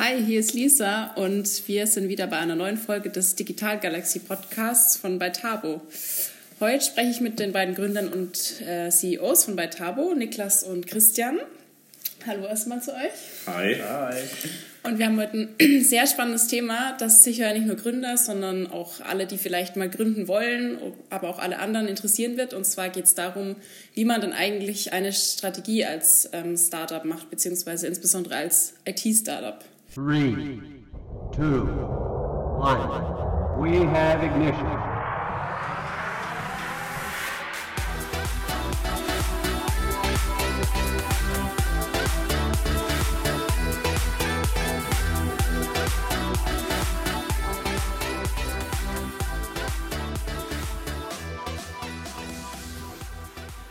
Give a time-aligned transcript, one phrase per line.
[0.00, 4.20] Hi, hier ist Lisa und wir sind wieder bei einer neuen Folge des Digital Galaxy
[4.20, 5.80] Podcasts von Beitabo.
[6.60, 11.40] Heute spreche ich mit den beiden Gründern und äh, CEOs von Beitabo, Niklas und Christian.
[12.24, 13.10] Hallo erstmal zu euch.
[13.48, 13.74] Hi.
[13.74, 14.14] Hi.
[14.84, 19.00] Und wir haben heute ein sehr spannendes Thema, das sicher nicht nur Gründer, sondern auch
[19.00, 20.78] alle, die vielleicht mal gründen wollen,
[21.10, 22.54] aber auch alle anderen interessieren wird.
[22.54, 23.56] Und zwar geht es darum,
[23.94, 29.64] wie man dann eigentlich eine Strategie als ähm, Startup macht, beziehungsweise insbesondere als IT-Startup.
[29.90, 30.60] Three,
[31.32, 33.58] two, one.
[33.58, 34.88] We have ignition.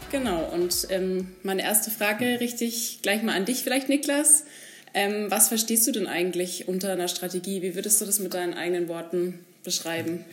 [0.10, 4.46] Genau, und ähm, meine erste Frage richte ich gleich mal an dich vielleicht, Niklas.
[4.94, 7.62] Ähm, was verstehst du denn eigentlich unter einer Strategie?
[7.62, 10.26] Wie würdest du das mit deinen eigenen Worten beschreiben?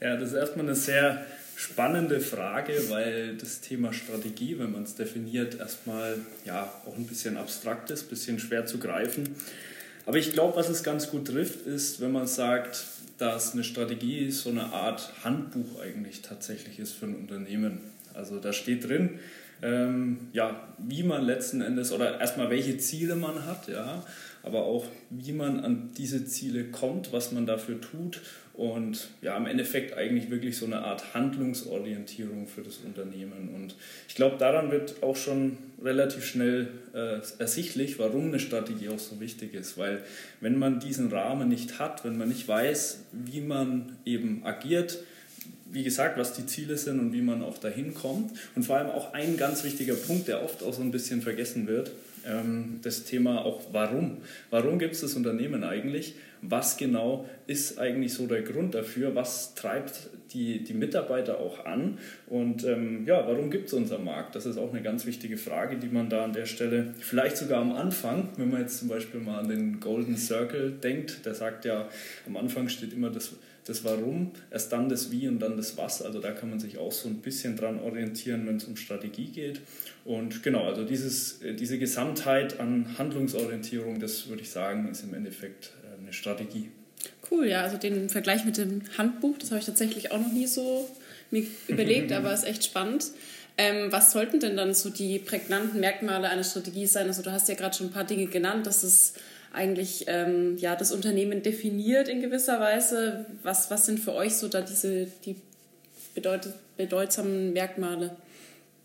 [0.00, 1.24] Ja, das ist erstmal eine sehr
[1.56, 7.36] spannende Frage, weil das Thema Strategie, wenn man es definiert, erstmal ja auch ein bisschen
[7.36, 9.34] abstrakt ist, ein bisschen schwer zu greifen.
[10.04, 12.84] Aber ich glaube, was es ganz gut trifft, ist, wenn man sagt,
[13.18, 17.80] dass eine Strategie so eine Art Handbuch eigentlich tatsächlich ist für ein Unternehmen.
[18.14, 19.18] Also da steht drin,
[19.62, 24.04] ähm, ja, wie man letzten Endes oder erstmal welche Ziele man hat, ja,
[24.42, 28.20] aber auch wie man an diese Ziele kommt, was man dafür tut
[28.56, 33.50] und ja, im Endeffekt eigentlich wirklich so eine Art Handlungsorientierung für das Unternehmen.
[33.54, 33.74] Und
[34.08, 39.20] ich glaube, daran wird auch schon relativ schnell äh, ersichtlich, warum eine Strategie auch so
[39.20, 39.76] wichtig ist.
[39.76, 40.02] Weil
[40.40, 45.00] wenn man diesen Rahmen nicht hat, wenn man nicht weiß, wie man eben agiert,
[45.76, 48.32] wie gesagt, was die Ziele sind und wie man auch dahin kommt.
[48.54, 51.66] Und vor allem auch ein ganz wichtiger Punkt, der oft auch so ein bisschen vergessen
[51.66, 51.90] wird,
[52.26, 54.16] ähm, das Thema auch warum.
[54.48, 56.14] Warum gibt es das Unternehmen eigentlich?
[56.42, 59.14] Was genau ist eigentlich so der Grund dafür?
[59.14, 61.98] Was treibt die, die Mitarbeiter auch an?
[62.26, 64.34] Und ähm, ja, warum gibt es unser Markt?
[64.34, 67.60] Das ist auch eine ganz wichtige Frage, die man da an der Stelle vielleicht sogar
[67.60, 71.64] am Anfang, wenn man jetzt zum Beispiel mal an den Golden Circle denkt, der sagt
[71.64, 71.88] ja,
[72.26, 73.32] am Anfang steht immer das
[73.66, 76.00] das Warum, erst dann das Wie und dann das Was.
[76.00, 79.26] Also da kann man sich auch so ein bisschen dran orientieren, wenn es um Strategie
[79.26, 79.60] geht.
[80.04, 85.14] Und genau, also dieses, äh, diese Gesamtheit an Handlungsorientierung, das würde ich sagen, ist im
[85.14, 85.72] Endeffekt
[86.06, 86.70] eine Strategie.
[87.30, 90.46] Cool, ja, also den Vergleich mit dem Handbuch, das habe ich tatsächlich auch noch nie
[90.46, 90.88] so
[91.30, 93.06] mir überlegt, aber ist echt spannend.
[93.58, 97.06] Ähm, was sollten denn dann so die prägnanten Merkmale einer Strategie sein?
[97.08, 99.14] Also du hast ja gerade schon ein paar Dinge genannt, dass es
[99.52, 103.24] eigentlich ähm, ja, das Unternehmen definiert in gewisser Weise.
[103.42, 105.36] Was, was sind für euch so da diese die
[106.14, 108.14] bedeut bedeutsamen Merkmale?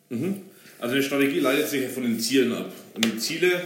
[0.09, 0.41] Mhm.
[0.79, 2.71] Also die Strategie leitet sich ja von den Zielen ab.
[2.95, 3.61] Und die Ziele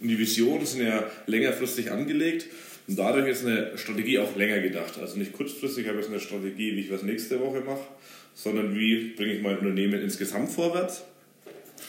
[0.00, 2.46] und die Visionen sind ja längerfristig angelegt.
[2.90, 4.98] Und dadurch ist eine Strategie auch länger gedacht.
[5.00, 7.86] Also nicht kurzfristig habe ich eine Strategie, wie ich was nächste Woche mache,
[8.34, 11.04] sondern wie bringe ich mein Unternehmen insgesamt vorwärts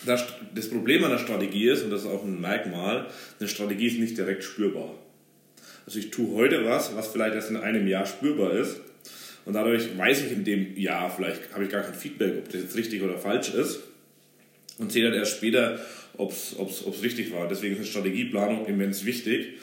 [0.05, 3.07] das, Problem an der Strategie ist, und das ist auch ein Merkmal,
[3.39, 4.95] eine Strategie ist nicht direkt spürbar.
[5.85, 8.81] Also ich tue heute was, was vielleicht erst in einem Jahr spürbar ist.
[9.45, 12.61] Und dadurch weiß ich in dem Jahr, vielleicht habe ich gar kein Feedback, ob das
[12.61, 13.79] jetzt richtig oder falsch ist.
[14.77, 15.79] Und sehe dann erst später,
[16.17, 17.47] ob es richtig war.
[17.47, 19.53] Deswegen ist eine Strategieplanung immens wichtig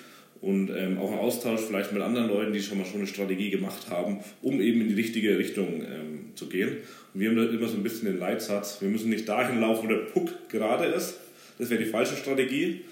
[0.40, 3.50] und ähm, auch ein Austausch vielleicht mit anderen Leuten, die schon mal schon eine Strategie
[3.50, 6.78] gemacht haben, um eben in die richtige Richtung ähm, zu gehen.
[7.12, 9.84] Und wir haben da immer so ein bisschen den Leitsatz, wir müssen nicht dahin laufen,
[9.84, 11.18] wo der Puck gerade ist,
[11.58, 12.82] das wäre die falsche Strategie,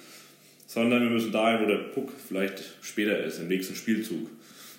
[0.66, 4.28] sondern wir müssen dahin, wo der Puck vielleicht später ist, im nächsten Spielzug.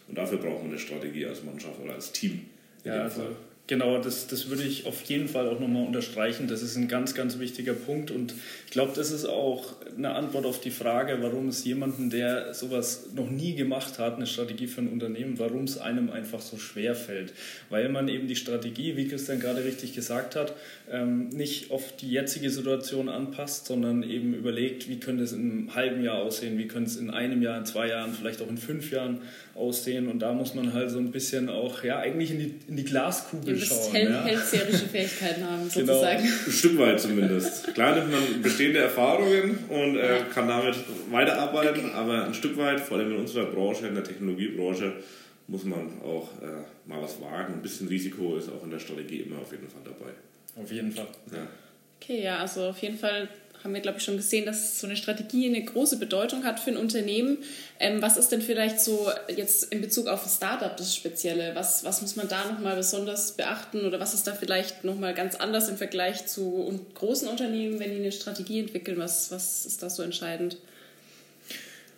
[0.08, 2.42] Und dafür brauchen wir eine Strategie als Mannschaft oder als Team.
[2.84, 3.24] Ja, also
[3.68, 6.48] Genau, das, das würde ich auf jeden Fall auch nochmal unterstreichen.
[6.48, 8.12] Das ist ein ganz, ganz wichtiger Punkt.
[8.12, 8.34] Und
[8.66, 13.10] ich glaube, das ist auch eine Antwort auf die Frage, warum es jemanden, der sowas
[13.14, 16.96] noch nie gemacht hat, eine Strategie für ein Unternehmen, warum es einem einfach so schwer
[16.96, 17.34] fällt.
[17.70, 20.54] Weil man eben die Strategie, wie Christian gerade richtig gesagt hat,
[20.90, 25.76] ähm, nicht auf die jetzige Situation anpasst, sondern eben überlegt, wie könnte es in einem
[25.76, 28.58] halben Jahr aussehen, wie könnte es in einem Jahr, in zwei Jahren, vielleicht auch in
[28.58, 29.20] fünf Jahren
[29.56, 30.08] aussehen.
[30.08, 32.86] Und da muss man halt so ein bisschen auch, ja, eigentlich in die, in die
[32.86, 33.92] Glaskugel schauen.
[33.92, 34.24] Hell, ja.
[34.24, 35.94] hellseherische Fähigkeiten haben, genau.
[35.94, 36.24] sozusagen.
[36.24, 37.74] Genau, ein Stück weit zumindest.
[37.74, 40.76] Klar nimmt man bestehende Erfahrungen und äh, kann damit
[41.12, 44.94] weiterarbeiten, aber ein Stück weit, vor allem in unserer Branche, in der Technologiebranche,
[45.48, 47.54] muss man auch äh, mal was wagen.
[47.54, 50.12] Ein bisschen Risiko ist auch in der Strategie immer auf jeden Fall dabei.
[50.62, 51.08] Auf jeden Fall.
[51.32, 51.48] Ja.
[52.02, 53.28] Okay, ja, also auf jeden Fall
[53.64, 56.72] haben wir, glaube ich, schon gesehen, dass so eine Strategie eine große Bedeutung hat für
[56.72, 57.40] ein Unternehmen.
[57.80, 61.56] Ähm, was ist denn vielleicht so jetzt in Bezug auf ein Startup das Spezielle?
[61.56, 65.36] Was, was muss man da nochmal besonders beachten oder was ist da vielleicht nochmal ganz
[65.36, 68.98] anders im Vergleich zu großen Unternehmen, wenn die eine Strategie entwickeln?
[68.98, 70.58] Was, was ist da so entscheidend?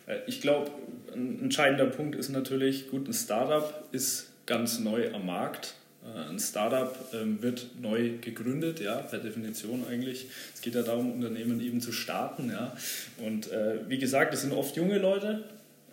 [0.06, 0.70] Äh, ich glaube,
[1.14, 5.74] ein entscheidender Punkt ist natürlich, gut, ein Startup ist ganz neu am Markt.
[6.14, 10.26] Äh, ein Startup ähm, wird neu gegründet, ja, per Definition eigentlich.
[10.54, 12.50] Es geht ja darum, Unternehmen eben zu starten.
[12.50, 12.76] Ja.
[13.18, 15.44] Und äh, wie gesagt, es sind oft junge Leute,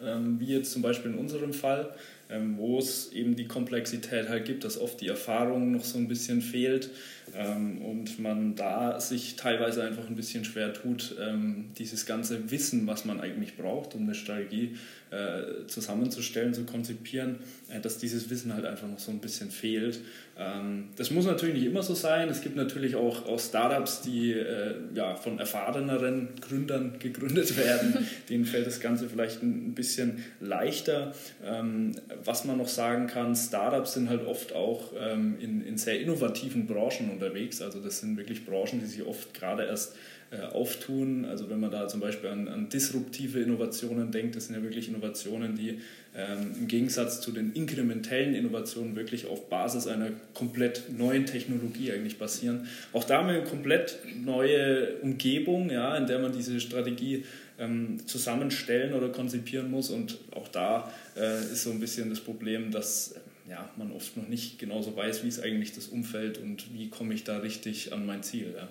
[0.03, 1.89] ähm, wie jetzt zum Beispiel in unserem Fall,
[2.29, 6.07] ähm, wo es eben die Komplexität halt gibt, dass oft die Erfahrung noch so ein
[6.07, 6.89] bisschen fehlt
[7.33, 13.05] und man da sich teilweise einfach ein bisschen schwer tut, ähm, dieses ganze Wissen, was
[13.05, 14.75] man eigentlich braucht, um eine Strategie
[15.09, 17.37] äh, zusammenzustellen, zu konzipieren,
[17.69, 20.01] äh, dass dieses Wissen halt einfach noch so ein bisschen fehlt.
[20.37, 22.27] Ähm, das muss natürlich nicht immer so sein.
[22.29, 28.05] Es gibt natürlich auch, auch Startups, die äh, ja, von erfahreneren Gründern gegründet werden.
[28.29, 31.13] Denen fällt das Ganze vielleicht ein bisschen leichter.
[31.45, 36.01] Ähm, was man noch sagen kann, Startups sind halt oft auch ähm, in, in sehr
[36.01, 37.61] innovativen Branchen unterwegs.
[37.61, 39.95] Also das sind wirklich Branchen, die sich oft gerade erst
[40.29, 41.25] äh, auftun.
[41.25, 44.89] Also wenn man da zum Beispiel an, an, disruptive Innovationen denkt, das sind ja wirklich
[44.89, 45.79] Innovationen, die
[46.15, 52.17] ähm, im Gegensatz zu den inkrementellen Innovationen wirklich auf Basis einer komplett neuen Technologie eigentlich
[52.17, 52.67] basieren.
[52.91, 57.23] Auch da haben wir eine komplett neue Umgebung, ja, in der man diese Strategie
[57.57, 59.89] ähm, zusammenstellen oder konzipieren muss.
[59.89, 63.15] Und auch da äh, ist so ein bisschen das Problem, dass
[63.49, 67.13] ja, man oft noch nicht genauso weiß, wie ist eigentlich das Umfeld und wie komme
[67.13, 68.53] ich da richtig an mein Ziel.
[68.55, 68.67] Ja.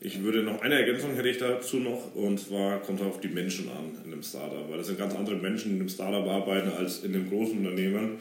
[0.00, 3.68] Ich würde noch eine Ergänzung hätte ich dazu noch und zwar kommt auf die Menschen
[3.68, 6.70] an in einem Startup, weil das sind ganz andere Menschen, die in einem Startup arbeiten
[6.70, 8.18] als in einem großen Unternehmen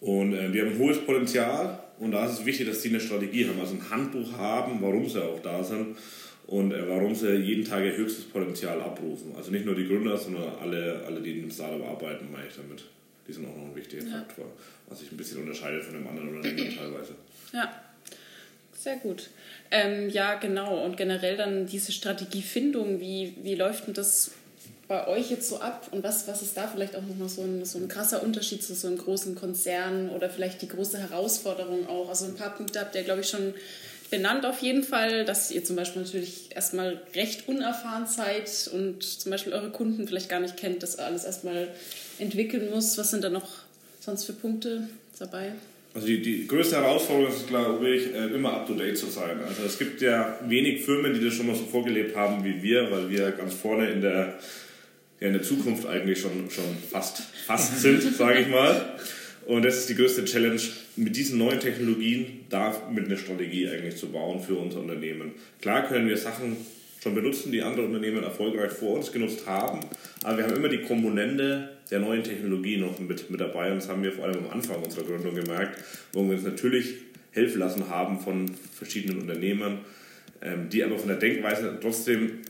[0.00, 3.00] und äh, die haben ein hohes Potenzial und da ist es wichtig, dass sie eine
[3.00, 5.96] Strategie haben, also ein Handbuch haben, warum sie auch da sind
[6.46, 9.34] und äh, warum sie jeden Tag ihr höchstes Potenzial abrufen.
[9.36, 12.54] Also nicht nur die Gründer, sondern alle, alle die in einem Startup arbeiten, meine ich
[12.54, 12.84] damit.
[13.28, 14.18] Die sind auch noch ein wichtiger ja.
[14.18, 14.46] Faktor,
[14.88, 17.14] was sich ein bisschen unterscheidet von einem anderen Unternehmen teilweise.
[17.52, 17.70] Ja,
[18.74, 19.28] sehr gut.
[19.70, 20.84] Ähm, ja, genau.
[20.84, 24.30] Und generell dann diese Strategiefindung, wie, wie läuft denn das
[24.86, 25.88] bei euch jetzt so ab?
[25.90, 28.74] Und was, was ist da vielleicht auch nochmal so ein, so ein krasser Unterschied zu
[28.74, 32.08] so einem großen Konzern oder vielleicht die große Herausforderung auch?
[32.08, 33.52] Also ein paar Punkte habt ihr, glaube ich, schon
[34.10, 39.30] benannt auf jeden Fall, dass ihr zum Beispiel natürlich erstmal recht unerfahren seid und zum
[39.30, 41.68] Beispiel eure Kunden vielleicht gar nicht kennt, dass alles erstmal
[42.18, 42.96] entwickeln muss.
[42.98, 43.48] Was sind da noch
[44.00, 44.88] sonst für Punkte
[45.18, 45.52] dabei?
[45.94, 49.40] Also die, die größte Herausforderung ist, glaube ich, äh, immer up-to-date zu sein.
[49.46, 52.90] Also es gibt ja wenig Firmen, die das schon mal so vorgelebt haben wie wir,
[52.90, 54.38] weil wir ganz vorne in der,
[55.20, 58.96] ja, in der Zukunft eigentlich schon, schon fast, fast sind, sage ich mal.
[59.46, 60.60] Und das ist die größte Challenge,
[60.98, 65.32] mit diesen neuen Technologien da mit einer Strategie eigentlich zu bauen für unser Unternehmen.
[65.60, 66.56] Klar können wir Sachen
[67.00, 69.80] schon benutzen, die andere Unternehmen erfolgreich vor uns genutzt haben,
[70.24, 73.88] aber wir haben immer die Komponente der neuen Technologie noch mit, mit dabei und das
[73.88, 76.94] haben wir vor allem am Anfang unserer Gründung gemerkt, wo wir uns natürlich
[77.30, 79.78] helfen lassen haben von verschiedenen Unternehmern,
[80.42, 82.40] ähm, die aber von der Denkweise trotzdem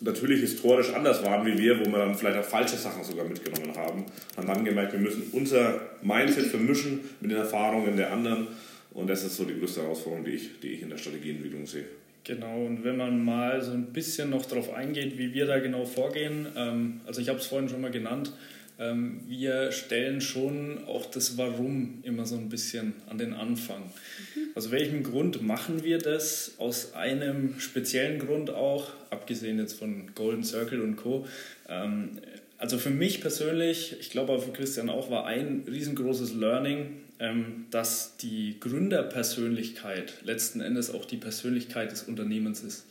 [0.00, 3.76] natürlich historisch anders waren wie wir, wo wir dann vielleicht auch falsche Sachen sogar mitgenommen
[3.76, 4.04] haben.
[4.36, 8.48] Haben dann gemerkt, wir müssen unser Mindset vermischen mit den Erfahrungen der anderen
[8.92, 11.84] und das ist so die größte Herausforderung, die ich, die ich in der Strategieentwicklung sehe.
[12.24, 15.84] Genau, und wenn man mal so ein bisschen noch darauf eingeht, wie wir da genau
[15.86, 18.32] vorgehen, ähm, also ich habe es vorhin schon mal genannt,
[18.80, 23.82] ähm, wir stellen schon auch das Warum immer so ein bisschen an den Anfang.
[23.82, 24.40] Mhm.
[24.54, 26.54] Aus welchem Grund machen wir das?
[26.58, 31.26] Aus einem speziellen Grund auch, abgesehen jetzt von Golden Circle und Co.
[31.68, 32.18] Ähm,
[32.56, 37.66] also für mich persönlich, ich glaube auch für Christian auch, war ein riesengroßes Learning, ähm,
[37.70, 42.86] dass die Gründerpersönlichkeit letzten Endes auch die Persönlichkeit des Unternehmens ist.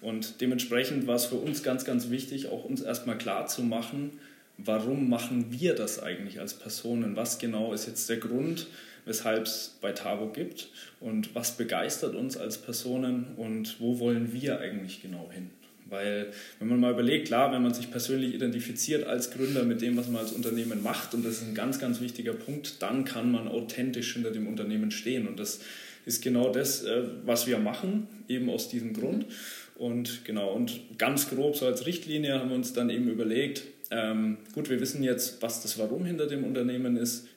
[0.00, 4.12] Und dementsprechend war es für uns ganz, ganz wichtig, auch uns erstmal klar zu machen,
[4.58, 7.16] warum machen wir das eigentlich als Personen?
[7.16, 8.66] Was genau ist jetzt der Grund,
[9.04, 10.68] weshalb es bei Tabo gibt?
[11.00, 13.26] Und was begeistert uns als Personen?
[13.36, 15.50] Und wo wollen wir eigentlich genau hin?
[15.88, 19.96] Weil, wenn man mal überlegt, klar, wenn man sich persönlich identifiziert als Gründer mit dem,
[19.96, 23.30] was man als Unternehmen macht, und das ist ein ganz, ganz wichtiger Punkt, dann kann
[23.30, 25.28] man authentisch hinter dem Unternehmen stehen.
[25.28, 25.60] Und das
[26.04, 29.26] ist genau das, äh, was wir machen, eben aus diesem Grund.
[29.78, 34.38] Und genau, und ganz grob so als Richtlinie haben wir uns dann eben überlegt, ähm,
[34.54, 37.28] gut, wir wissen jetzt, was das Warum hinter dem Unternehmen ist,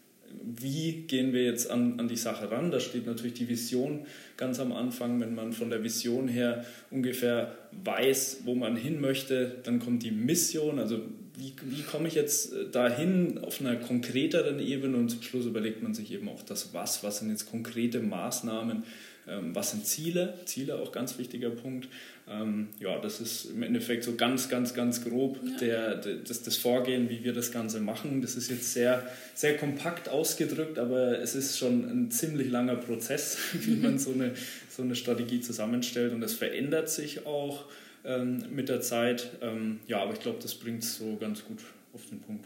[0.43, 2.72] wie gehen wir jetzt an, an die Sache ran?
[2.72, 4.05] Da steht natürlich die Vision
[4.38, 5.19] ganz am Anfang.
[5.19, 10.12] Wenn man von der Vision her ungefähr weiß, wo man hin möchte, dann kommt die
[10.12, 10.79] Mission.
[10.79, 11.01] Also
[11.36, 15.81] wie, wie komme ich jetzt äh, dahin auf einer konkreteren Ebene und zum Schluss überlegt
[15.81, 18.84] man sich eben auch das Was, was sind jetzt konkrete Maßnahmen,
[19.27, 21.88] ähm, was sind Ziele, Ziele auch ganz wichtiger Punkt.
[22.29, 25.57] Ähm, ja, das ist im Endeffekt so ganz, ganz, ganz grob ja.
[25.57, 28.21] der, der, das, das Vorgehen, wie wir das Ganze machen.
[28.21, 33.38] Das ist jetzt sehr, sehr kompakt ausgedrückt, aber es ist schon ein ziemlich langer Prozess,
[33.53, 34.33] wie man so eine,
[34.69, 37.65] so eine Strategie zusammenstellt und das verändert sich auch
[38.05, 39.31] ähm, mit der Zeit.
[39.41, 41.59] Ähm, ja, aber ich glaube, das bringt es so ganz gut
[41.93, 42.45] auf den Punkt.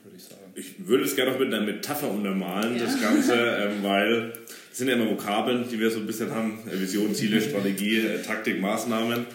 [0.77, 2.85] würde es gerne noch mit einer Metapher untermalen, ja.
[2.85, 4.33] das Ganze, ähm, weil
[4.73, 6.57] das sind ja immer Vokabeln, die wir so ein bisschen haben.
[6.67, 9.27] Äh, Vision, Ziele, Strategie, äh, Taktik, Maßnahmen.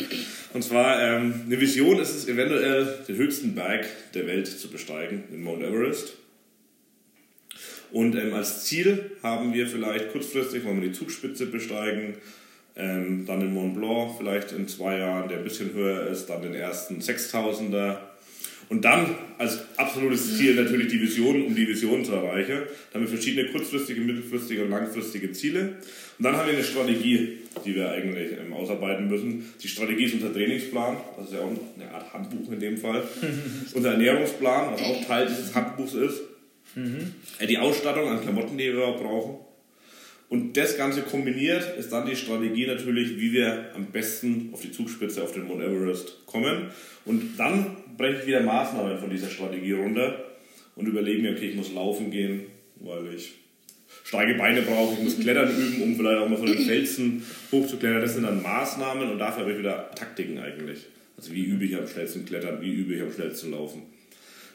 [0.52, 5.23] Und zwar, ähm, eine Vision ist es eventuell, den höchsten Berg der Welt zu besteigen,
[5.30, 6.14] den Mount Everest.
[7.92, 12.16] Und ähm, als Ziel haben wir vielleicht kurzfristig, wollen wir die Zugspitze besteigen,
[12.75, 16.42] ähm, dann den Mont Blanc vielleicht in zwei Jahren, der ein bisschen höher ist, dann
[16.42, 17.99] den ersten 6000er.
[18.69, 22.59] Und dann als absolutes Ziel natürlich die Vision, um die Vision zu erreichen.
[22.93, 25.77] Dann haben wir verschiedene kurzfristige, mittelfristige und langfristige Ziele.
[26.19, 29.53] Und dann haben wir eine Strategie, die wir eigentlich ähm, ausarbeiten müssen.
[29.63, 33.05] Die Strategie ist unser Trainingsplan, das ist ja auch eine Art Handbuch in dem Fall.
[33.75, 36.21] unser Ernährungsplan, was auch Teil dieses Handbuchs ist.
[36.75, 37.15] Mhm.
[37.49, 39.39] Die Ausstattung an Klamotten, die wir brauchen.
[40.29, 44.73] Und das Ganze kombiniert ist dann die Strategie natürlich, wie wir am besten auf die
[44.73, 46.67] Zugspitze auf den Mount Everest kommen.
[47.07, 50.25] Und dann breche ich wieder Maßnahmen von dieser Strategie runter
[50.76, 52.45] und überlege mir, okay, ich muss laufen gehen,
[52.76, 53.35] weil ich
[54.05, 58.00] steige Beine brauche, ich muss Klettern üben, um vielleicht auch mal von den Felsen hochzuklettern.
[58.00, 60.87] Das sind dann Maßnahmen und dafür habe ich wieder Taktiken eigentlich.
[61.17, 63.83] Also wie übe ich am schnellsten klettern, wie übe ich am schnellsten laufen.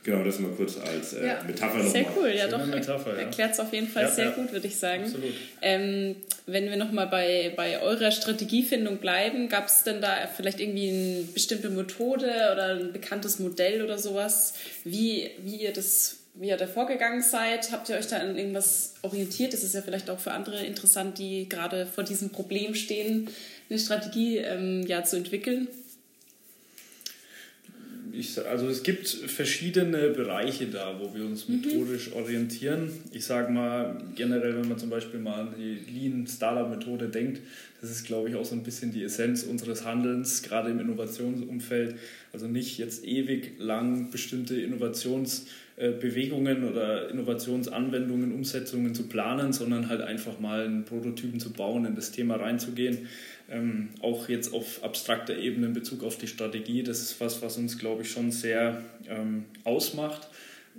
[0.04, 1.92] Genau, das mal kurz als äh, ja, Metapher nochmal.
[1.92, 2.66] Sehr cool, ja doch.
[2.66, 4.32] Metapher, Erklärt es auf jeden Fall ja, sehr ja.
[4.32, 5.04] gut, würde ich sagen.
[5.04, 5.34] Absolut.
[5.62, 10.90] Ähm, wenn wir nochmal bei, bei eurer Strategiefindung bleiben, gab es denn da vielleicht irgendwie
[10.90, 16.58] eine bestimmte Methode oder ein bekanntes Modell oder sowas, wie, wie ihr das wie ihr
[16.58, 17.72] da vorgegangen seid?
[17.72, 19.54] Habt ihr euch da an irgendwas orientiert?
[19.54, 23.30] Das ist ja vielleicht auch für andere interessant, die gerade vor diesem Problem stehen,
[23.70, 25.68] eine Strategie ähm, ja, zu entwickeln
[28.14, 31.62] ich, also es gibt verschiedene Bereiche da, wo wir uns mhm.
[31.62, 32.18] methodisch mhm.
[32.18, 32.92] orientieren.
[33.12, 37.42] Ich sage mal generell, wenn man zum Beispiel mal an die Lean Startup Methode denkt,
[37.82, 41.96] das ist glaube ich auch so ein bisschen die Essenz unseres Handelns, gerade im Innovationsumfeld.
[42.32, 44.62] Also nicht jetzt ewig lang bestimmte
[45.78, 51.96] Innovationsbewegungen oder Innovationsanwendungen, Umsetzungen zu planen, sondern halt einfach mal einen Prototypen zu bauen, in
[51.96, 53.08] das Thema reinzugehen
[53.50, 57.58] ähm, auch jetzt auf abstrakter Ebene in Bezug auf die Strategie, das ist was, was
[57.58, 60.28] uns, glaube ich, schon sehr ähm, ausmacht.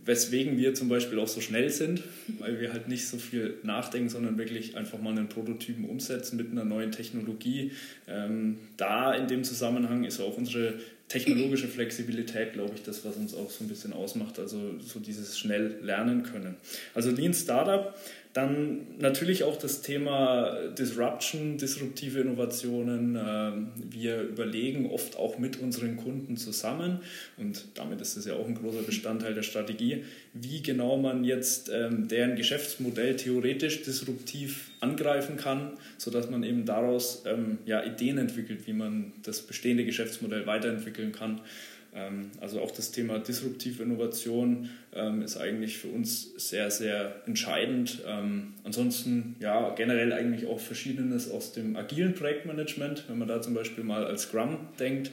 [0.05, 2.03] Weswegen wir zum Beispiel auch so schnell sind,
[2.39, 6.51] weil wir halt nicht so viel nachdenken, sondern wirklich einfach mal einen Prototypen umsetzen mit
[6.51, 7.73] einer neuen Technologie.
[8.07, 10.75] Ähm, da in dem Zusammenhang ist auch unsere
[11.09, 15.39] technologische Flexibilität, glaube ich, das, was uns auch so ein bisschen ausmacht, also so dieses
[15.39, 16.57] schnell lernen können.
[16.95, 17.95] Also Lean Startup
[18.35, 23.17] dann natürlich auch das Thema Disruption, disruptive Innovationen.
[23.17, 26.99] Ähm, wir überlegen oft auch mit unseren Kunden zusammen
[27.37, 31.71] und damit ist es ja auch ein großer Bestandteil der Strategie, wie genau man jetzt
[31.73, 38.67] ähm, deren Geschäftsmodell theoretisch disruptiv angreifen kann, sodass man eben daraus ähm, ja, Ideen entwickelt,
[38.67, 41.41] wie man das bestehende Geschäftsmodell weiterentwickeln kann.
[41.95, 48.03] Ähm, also auch das Thema disruptive Innovation ähm, ist eigentlich für uns sehr, sehr entscheidend.
[48.07, 53.55] Ähm, ansonsten ja generell eigentlich auch Verschiedenes aus dem agilen Projektmanagement, wenn man da zum
[53.55, 55.11] Beispiel mal als Scrum denkt.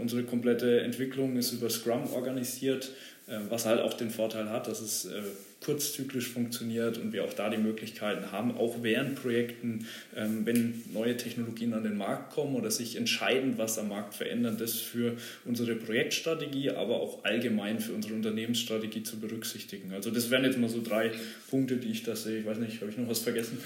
[0.00, 2.92] Unsere komplette Entwicklung ist über Scrum organisiert,
[3.26, 5.22] äh, was halt auch den Vorteil hat, dass es äh,
[5.64, 11.16] kurzzyklisch funktioniert und wir auch da die Möglichkeiten haben, auch während Projekten, ähm, wenn neue
[11.16, 15.74] Technologien an den Markt kommen oder sich entscheiden, was am Markt verändern, das für unsere
[15.74, 19.92] Projektstrategie, aber auch allgemein für unsere Unternehmensstrategie zu berücksichtigen.
[19.92, 21.10] Also das wären jetzt mal so drei
[21.48, 22.40] Punkte, die ich da sehe.
[22.40, 23.58] Ich weiß nicht, habe ich noch was vergessen?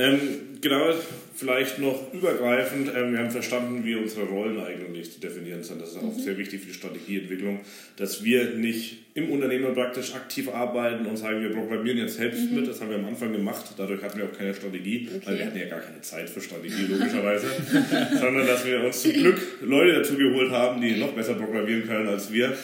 [0.00, 0.18] Ähm,
[0.60, 0.92] genau,
[1.36, 5.80] vielleicht noch übergreifend, ähm, wir haben verstanden, wie unsere Rollen eigentlich zu definieren sind.
[5.80, 6.20] Das ist auch mhm.
[6.20, 7.60] sehr wichtig für die Strategieentwicklung,
[7.96, 12.56] dass wir nicht im Unternehmen praktisch aktiv arbeiten und sagen, wir programmieren jetzt selbst mhm.
[12.56, 12.68] mit.
[12.68, 13.66] Das haben wir am Anfang gemacht.
[13.76, 15.26] Dadurch hatten wir auch keine Strategie, okay.
[15.26, 17.46] weil wir hatten ja gar keine Zeit für Strategie, logischerweise.
[18.18, 22.08] Sondern dass wir uns zum Glück Leute dazu geholt haben, die noch besser programmieren können
[22.08, 22.56] als wir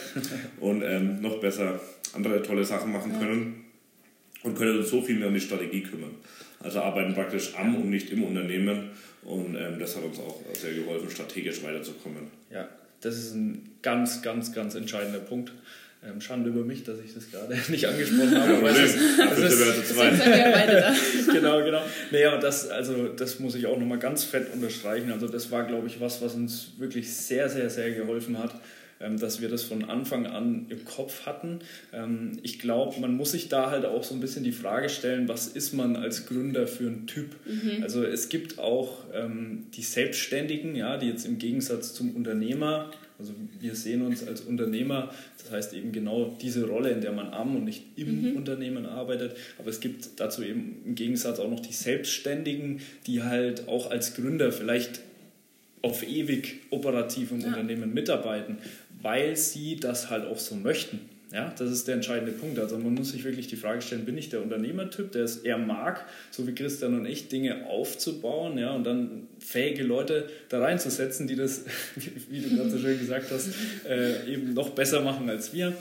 [0.61, 1.81] und ähm, noch besser
[2.15, 3.66] andere tolle Sachen machen können
[4.47, 6.15] und können uns so viel mehr um die Strategie kümmern.
[6.61, 8.91] Also arbeiten praktisch am und nicht im Unternehmen
[9.25, 12.29] und ähm, das hat uns auch sehr geholfen, strategisch weiterzukommen.
[12.51, 12.69] Ja,
[13.01, 15.53] das ist ein ganz, ganz, ganz entscheidender Punkt.
[16.07, 18.57] Ähm, Schande über mich, dass ich das gerade nicht angesprochen habe.
[18.57, 20.95] Aber es ist, es ist, da.
[21.33, 21.83] genau, genau.
[22.13, 25.11] Naja, und das, also, das muss ich auch nochmal ganz fett unterstreichen.
[25.11, 28.55] Also das war, glaube ich, was, was uns wirklich sehr, sehr, sehr geholfen hat,
[28.99, 31.61] dass wir das von Anfang an im Kopf hatten.
[31.93, 35.29] Ähm, ich glaube, man muss sich da halt auch so ein bisschen die Frage stellen,
[35.29, 37.37] was ist man als Gründer für ein Typ?
[37.45, 37.83] Mhm.
[37.83, 43.33] Also es gibt auch ähm, die Selbstständigen, ja, die jetzt im Gegensatz zum Unternehmer also
[43.61, 47.57] wir sehen uns als Unternehmer, das heißt eben genau diese Rolle, in der man am
[47.57, 48.37] und nicht im mhm.
[48.37, 49.37] Unternehmen arbeitet.
[49.59, 54.15] Aber es gibt dazu eben im Gegensatz auch noch die Selbstständigen, die halt auch als
[54.15, 55.01] Gründer vielleicht
[55.83, 57.49] auf ewig operativ im ja.
[57.49, 58.59] Unternehmen mitarbeiten
[59.07, 60.99] weil sie das halt auch so möchten.
[61.33, 62.59] Ja, das ist der entscheidende Punkt.
[62.59, 65.59] Also man muss sich wirklich die Frage stellen, bin ich der Unternehmertyp, der es eher
[65.59, 71.29] mag, so wie Christian und ich, Dinge aufzubauen ja, und dann fähige Leute da reinzusetzen,
[71.29, 71.65] die das,
[72.31, 73.51] wie du gerade so schön gesagt hast,
[73.89, 75.73] äh, eben noch besser machen als wir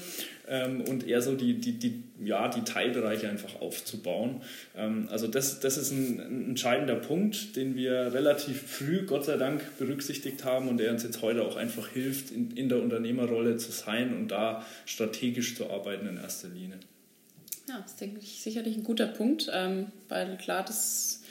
[0.47, 4.41] ähm, und eher so die, die, die, ja, die Teilbereiche einfach aufzubauen.
[4.75, 9.37] Ähm, also das, das ist ein, ein, entscheidender Punkt, den wir relativ früh, Gott sei
[9.37, 13.57] Dank, berücksichtigt haben und der uns jetzt heute auch einfach hilft, in, in der Unternehmerrolle
[13.57, 16.79] zu sein und da strategisch zu arbeiten in erster Linie.
[17.67, 21.23] Ja, das ist, denke ich, sicherlich ein guter Punkt, ähm, weil klar, das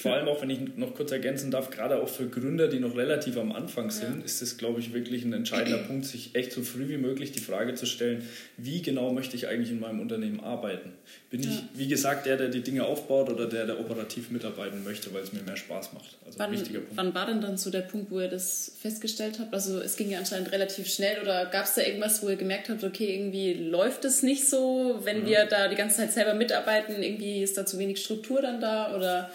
[0.00, 2.96] vor allem auch, wenn ich noch kurz ergänzen darf, gerade auch für Gründer, die noch
[2.96, 4.24] relativ am Anfang sind, ja.
[4.24, 7.40] ist es, glaube ich, wirklich ein entscheidender Punkt, sich echt so früh wie möglich die
[7.40, 8.26] Frage zu stellen,
[8.56, 10.92] wie genau möchte ich eigentlich in meinem Unternehmen arbeiten?
[11.28, 11.50] Bin ja.
[11.50, 15.22] ich, wie gesagt, der, der die Dinge aufbaut oder der, der operativ mitarbeiten möchte, weil
[15.22, 16.16] es mir mehr Spaß macht?
[16.24, 16.96] Also wann, wichtiger Punkt.
[16.96, 19.52] Wann war denn dann so der Punkt, wo ihr das festgestellt habt?
[19.52, 22.70] Also es ging ja anscheinend relativ schnell oder gab es da irgendwas, wo ihr gemerkt
[22.70, 25.26] habt, okay, irgendwie läuft es nicht so, wenn ja.
[25.26, 28.96] wir da die ganze Zeit selber mitarbeiten, irgendwie ist da zu wenig Struktur dann da
[28.96, 29.30] oder...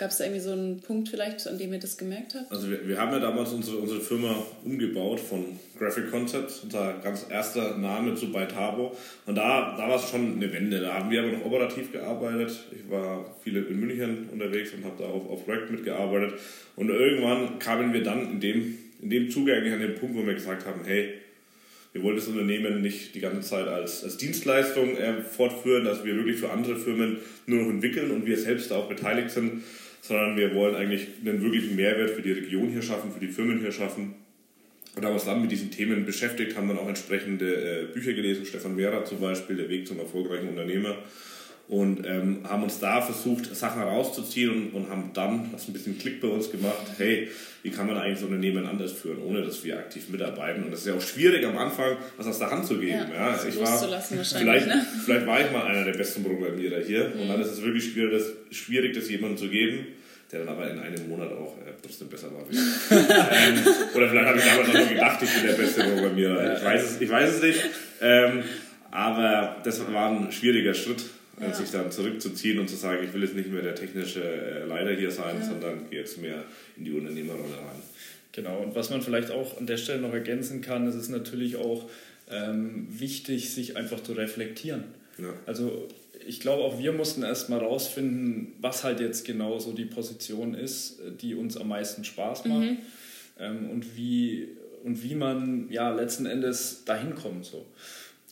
[0.00, 2.50] Gab es da irgendwie so einen Punkt vielleicht, an dem ihr das gemerkt habt?
[2.50, 5.44] Also wir, wir haben ja damals unsere, unsere Firma umgebaut von
[5.78, 8.96] Graphic Concepts, unser ganz erster Name zu Beitabo.
[9.26, 10.80] Und da, da war es schon eine Wende.
[10.80, 12.64] Da haben wir aber noch operativ gearbeitet.
[12.72, 16.40] Ich war viele in München unterwegs und habe da auf, auf React mitgearbeitet.
[16.76, 20.24] Und irgendwann kamen wir dann in dem, in dem Zuge eigentlich an den Punkt, wo
[20.24, 21.12] wir gesagt haben, hey,
[21.92, 26.14] wir wollen das Unternehmen nicht die ganze Zeit als, als Dienstleistung äh, fortführen, dass wir
[26.14, 29.62] wirklich für andere Firmen nur noch entwickeln und wir selbst auch beteiligt sind,
[30.00, 33.60] sondern wir wollen eigentlich einen wirklichen Mehrwert für die Region hier schaffen, für die Firmen
[33.60, 34.14] hier schaffen.
[34.96, 38.44] Und haben uns dann mit diesen Themen beschäftigt, haben dann auch entsprechende äh, Bücher gelesen,
[38.44, 40.96] Stefan Wehrer zum Beispiel, Der Weg zum erfolgreichen Unternehmer.
[41.70, 45.96] Und ähm, haben uns da versucht, Sachen herauszuziehen und, und haben dann, das ein bisschen
[45.98, 47.28] Klick bei uns gemacht, hey,
[47.62, 50.64] wie kann man eigentlich so ein Unternehmen anders führen, ohne dass wir aktiv mitarbeiten.
[50.64, 53.06] Und das ist ja auch schwierig am Anfang, was aus der Hand zu geben.
[53.14, 54.84] Ja, ja ich war, vielleicht, ne?
[55.04, 57.20] vielleicht war ich mal einer der besten Programmierer hier mhm.
[57.20, 59.86] und dann ist es wirklich schwierig, das, schwierig, das jemandem zu geben
[60.32, 62.42] der dann aber in einem Monat auch äh, trotzdem besser war.
[62.50, 63.58] ähm,
[63.94, 66.56] oder vielleicht habe ich damals auch nur gedacht, ich bin der beste Programmierer.
[66.56, 67.60] Ich weiß es, ich weiß es nicht.
[68.00, 68.44] Ähm,
[68.92, 71.02] aber das war ein schwieriger Schritt,
[71.48, 71.54] ja.
[71.54, 74.92] sich dann zurückzuziehen und zu sagen, ich will jetzt nicht mehr der technische äh, Leiter
[74.92, 75.46] hier sein, ja.
[75.46, 76.44] sondern gehe jetzt mehr
[76.76, 77.82] in die Unternehmerrolle rein.
[78.32, 81.56] Genau, und was man vielleicht auch an der Stelle noch ergänzen kann, ist es natürlich
[81.56, 81.88] auch
[82.30, 84.84] ähm, wichtig, sich einfach zu reflektieren.
[85.18, 85.32] Ja.
[85.46, 85.88] Also
[86.26, 90.54] ich glaube, auch wir mussten erst mal rausfinden, was halt jetzt genau so die Position
[90.54, 92.78] ist, die uns am meisten Spaß macht mhm.
[93.38, 94.48] ähm, und, wie,
[94.84, 97.46] und wie man ja letzten Endes dahin kommt.
[97.46, 97.66] So.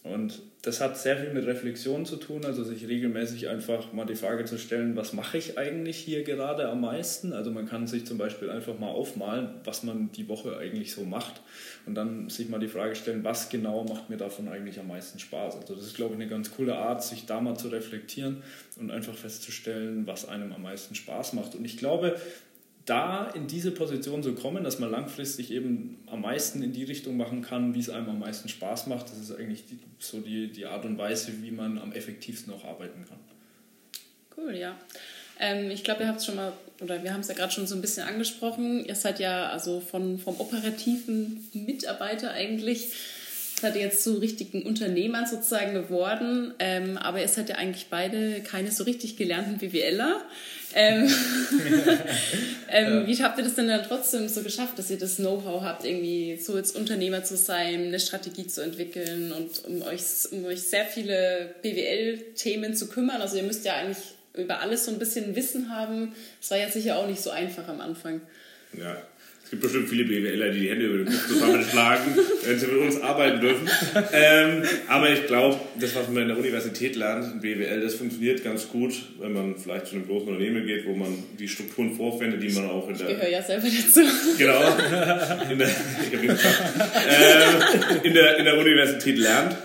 [0.05, 4.16] Und das hat sehr viel mit Reflexion zu tun, also sich regelmäßig einfach mal die
[4.16, 7.33] Frage zu stellen, was mache ich eigentlich hier gerade am meisten?
[7.33, 11.05] Also man kann sich zum Beispiel einfach mal aufmalen, was man die Woche eigentlich so
[11.05, 11.42] macht
[11.87, 15.21] und dann sich mal die Frage stellen, was genau macht mir davon eigentlich am meisten
[15.21, 15.57] Spaß?
[15.57, 18.42] Also das ist, glaube ich, eine ganz coole Art, sich da mal zu reflektieren
[18.81, 21.55] und einfach festzustellen, was einem am meisten Spaß macht.
[21.55, 22.21] Und ich glaube,
[22.88, 27.16] da in diese Position zu kommen, dass man langfristig eben am meisten in die Richtung
[27.16, 30.51] machen kann, wie es einem am meisten Spaß macht, das ist eigentlich die, so die,
[30.51, 33.18] die Art und Weise, wie man am effektivsten auch arbeiten kann.
[34.37, 34.77] Cool, ja.
[35.38, 37.66] Ähm, ich glaube, ihr habt es schon mal, oder wir haben es ja gerade schon
[37.66, 42.92] so ein bisschen angesprochen, ihr seid ja also von, vom operativen Mitarbeiter eigentlich
[43.61, 48.40] seid ihr jetzt zu richtigen Unternehmern sozusagen geworden, ähm, aber ihr seid ja eigentlich beide
[48.40, 50.22] keine so richtig gelernten BWLer.
[50.74, 51.09] Ähm,
[52.68, 53.07] ähm.
[53.07, 56.37] Wie habt ihr das denn dann trotzdem so geschafft, dass ihr das Know-how habt, irgendwie
[56.37, 60.85] so jetzt Unternehmer zu sein, eine Strategie zu entwickeln und um euch, um euch sehr
[60.85, 63.22] viele BWL-Themen zu kümmern?
[63.22, 64.04] Also ihr müsst ja eigentlich
[64.35, 66.14] über alles so ein bisschen Wissen haben.
[66.40, 68.20] Das war ja sicher auch nicht so einfach am Anfang.
[68.72, 69.02] Ja,
[69.48, 72.04] es gibt bestimmt viele BWLer, die die Hände über den Kopf zusammenschlagen,
[72.44, 73.66] wenn sie mit uns arbeiten dürfen.
[74.12, 78.44] Ähm, aber ich glaube, das, was man in der Universität lernt, in BWL, das funktioniert
[78.44, 82.42] ganz gut, wenn man vielleicht zu einem großen Unternehmen geht, wo man die Strukturen vorfindet,
[82.42, 83.08] die man auch in der...
[83.08, 84.00] Ich gehöre ja selber dazu.
[84.37, 84.61] Genau.
[85.50, 89.56] In der, ich ähm, in der, in der Universität lernt.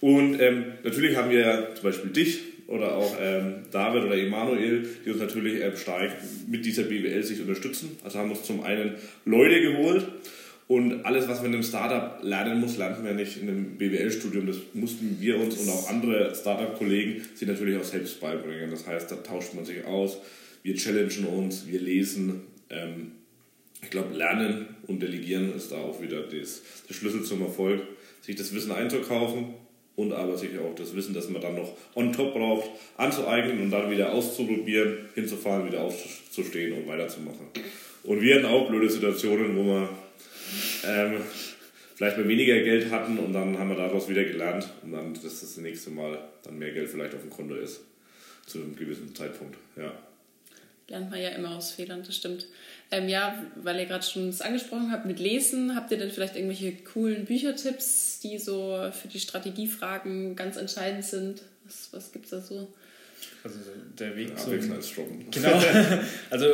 [0.00, 4.86] Und ähm, natürlich haben wir ja zum Beispiel dich oder auch ähm, David oder Emanuel,
[5.04, 6.12] die uns natürlich äh, stark
[6.48, 7.96] mit dieser BWL sich unterstützen.
[8.02, 10.06] Also haben uns zum einen Leute geholt
[10.66, 14.46] und alles, was man in einem Startup lernen muss, lernen wir nicht in einem BWL-Studium.
[14.46, 18.70] Das mussten wir uns und auch andere Startup-Kollegen sich natürlich auch selbst beibringen.
[18.70, 20.18] Das heißt, da tauscht man sich aus,
[20.62, 22.42] wir challengen uns, wir lesen.
[22.70, 23.12] Ähm,
[23.82, 27.82] ich glaube, Lernen und Delegieren ist da auch wieder das, der Schlüssel zum Erfolg,
[28.22, 29.54] sich das Wissen einzukaufen
[29.96, 33.70] und aber sicher auch das Wissen, das man dann noch on top braucht, anzueignen und
[33.70, 37.46] dann wieder auszuprobieren, hinzufahren, wieder aufzustehen und weiterzumachen.
[38.02, 39.88] Und wir hatten auch blöde Situationen, wo man
[40.86, 41.20] ähm,
[41.94, 45.40] vielleicht mal weniger Geld hatten und dann haben wir daraus wieder gelernt und dann, dass
[45.40, 47.80] das nächste Mal dann mehr Geld vielleicht auf dem Konto ist.
[48.46, 49.92] Zu einem gewissen Zeitpunkt, ja.
[50.88, 52.46] Lernt man ja immer aus Fehlern, das stimmt.
[52.90, 56.36] Ähm, ja, weil ihr gerade schon es angesprochen habt mit Lesen, habt ihr denn vielleicht
[56.36, 61.42] irgendwelche coolen Büchertipps, die so für die Strategiefragen ganz entscheidend sind?
[61.64, 62.68] Was, was gibt es da so?
[63.42, 63.58] Also
[63.98, 64.58] der Weg zum...
[65.30, 65.62] Genau.
[66.30, 66.46] Also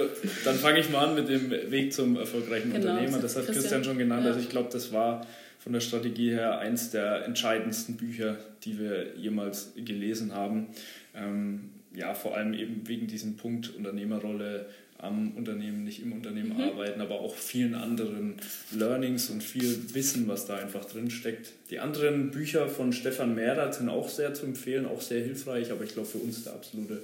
[0.44, 3.18] dann fange ich mal an mit dem Weg zum erfolgreichen genau, Unternehmer.
[3.18, 4.24] Das hat Christian, Christian schon genannt.
[4.24, 4.30] Ja.
[4.30, 5.26] Also ich glaube, das war
[5.58, 10.68] von der Strategie her eins der entscheidendsten Bücher, die wir jemals gelesen haben.
[11.14, 14.66] Ähm, ja, vor allem eben wegen diesem Punkt Unternehmerrolle
[14.98, 16.60] am Unternehmen, nicht im Unternehmen mhm.
[16.60, 18.34] arbeiten, aber auch vielen anderen
[18.70, 21.52] Learnings und viel Wissen, was da einfach drin steckt.
[21.70, 25.84] Die anderen Bücher von Stefan Mehrer sind auch sehr zu empfehlen, auch sehr hilfreich, aber
[25.84, 27.02] ich glaube für uns der absolute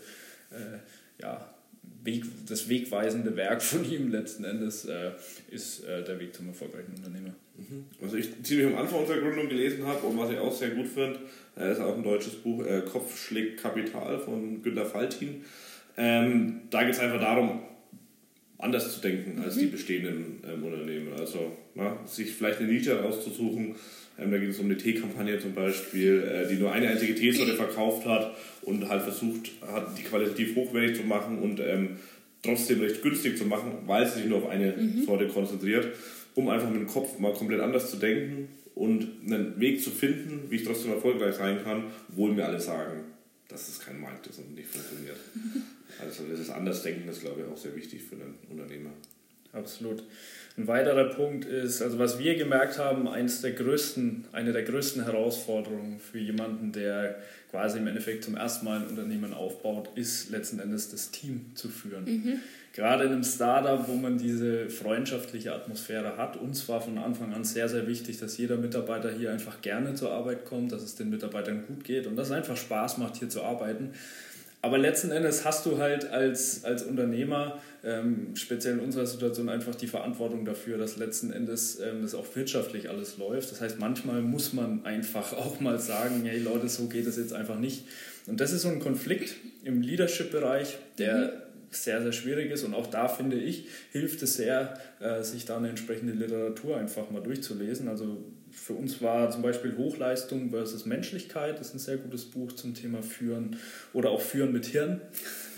[0.50, 1.48] äh, ja,
[2.02, 5.10] Weg, das wegweisende Werk von ihm letzten Endes äh,
[5.50, 7.34] ist äh, der Weg zum erfolgreichen Unternehmer.
[7.56, 7.84] Mhm.
[8.00, 10.86] Was ich ziemlich am Anfang unserer Gründung gelesen habe und was ich auch sehr gut
[10.86, 11.18] finde,
[11.56, 15.44] äh, ist auch ein deutsches Buch, äh, Kopf schlägt Kapital von Günter Faltin.
[15.96, 17.60] Ähm, da geht es einfach darum,
[18.58, 19.60] anders zu denken als mhm.
[19.60, 21.12] die bestehenden ähm, Unternehmen.
[21.18, 23.74] Also na, sich vielleicht eine Nische rauszusuchen.
[24.18, 27.54] Ähm, da geht es um eine Teekampagne zum Beispiel, äh, die nur eine einzige Teesorte
[27.54, 31.96] verkauft hat und halt versucht hat, die qualitativ hochwertig zu machen und ähm,
[32.42, 35.04] trotzdem recht günstig zu machen, weil sie sich nur auf eine mhm.
[35.04, 35.86] Sorte konzentriert,
[36.34, 40.50] um einfach mit dem Kopf mal komplett anders zu denken und einen Weg zu finden,
[40.50, 43.04] wie ich trotzdem erfolgreich sein kann, obwohl mir alle sagen,
[43.48, 45.18] dass es kein Markt ist und nicht funktioniert.
[45.98, 48.90] Also dieses Andersdenken ist, glaube ich, auch sehr wichtig für einen Unternehmer.
[49.52, 50.02] Absolut.
[50.58, 55.04] Ein weiterer Punkt ist, also was wir gemerkt haben, eines der größten, eine der größten
[55.04, 57.16] Herausforderungen für jemanden, der
[57.50, 61.68] quasi im Endeffekt zum ersten Mal ein Unternehmen aufbaut, ist letzten Endes das Team zu
[61.68, 62.04] führen.
[62.04, 62.40] Mhm.
[62.72, 67.44] Gerade in einem Startup, wo man diese freundschaftliche Atmosphäre hat, uns war von Anfang an
[67.44, 71.10] sehr, sehr wichtig, dass jeder Mitarbeiter hier einfach gerne zur Arbeit kommt, dass es den
[71.10, 73.90] Mitarbeitern gut geht und dass es einfach Spaß macht, hier zu arbeiten.
[74.66, 79.76] Aber letzten Endes hast du halt als, als Unternehmer, ähm, speziell in unserer Situation, einfach
[79.76, 83.52] die Verantwortung dafür, dass letzten Endes ähm, das auch wirtschaftlich alles läuft.
[83.52, 87.32] Das heißt, manchmal muss man einfach auch mal sagen, hey Leute, so geht es jetzt
[87.32, 87.84] einfach nicht.
[88.26, 91.30] Und das ist so ein Konflikt im Leadership-Bereich, der mhm.
[91.70, 92.64] sehr, sehr schwierig ist.
[92.64, 97.08] Und auch da finde ich, hilft es sehr, äh, sich da eine entsprechende Literatur einfach
[97.12, 97.86] mal durchzulesen.
[97.86, 98.18] Also
[98.56, 102.74] für uns war zum Beispiel Hochleistung versus Menschlichkeit, das ist ein sehr gutes Buch zum
[102.74, 103.56] Thema Führen
[103.92, 105.00] oder auch Führen mit Hirn.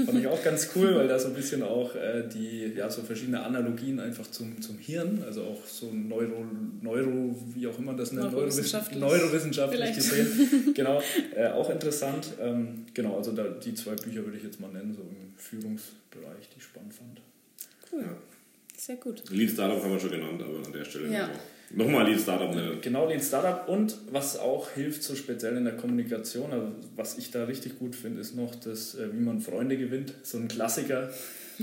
[0.04, 3.02] Fand ich auch ganz cool, weil da so ein bisschen auch äh, die, ja, so
[3.02, 6.44] verschiedene Analogien einfach zum, zum Hirn, also auch so Neuro,
[6.82, 11.00] Neuro wie auch immer das nennt, neurowissenschaftlich, neurowissenschaftlich gesehen, genau,
[11.34, 12.28] äh, auch interessant.
[12.40, 16.48] Ähm, genau, also da, die zwei Bücher würde ich jetzt mal nennen, so im Führungsbereich,
[16.52, 17.20] die ich spannend fand.
[17.90, 18.02] Cool.
[18.02, 18.16] Ja.
[18.76, 19.22] Sehr gut.
[19.30, 21.28] Lean Startup haben wir schon genannt, aber an der Stelle ja.
[21.28, 21.34] noch.
[21.70, 22.78] Nochmal Lean Startup nennen.
[22.81, 23.68] Genau, Lean Startup.
[23.68, 27.94] Und was auch hilft, so speziell in der Kommunikation, also was ich da richtig gut
[27.94, 30.14] finde, ist noch das, äh, wie man Freunde gewinnt.
[30.22, 31.11] So ein Klassiker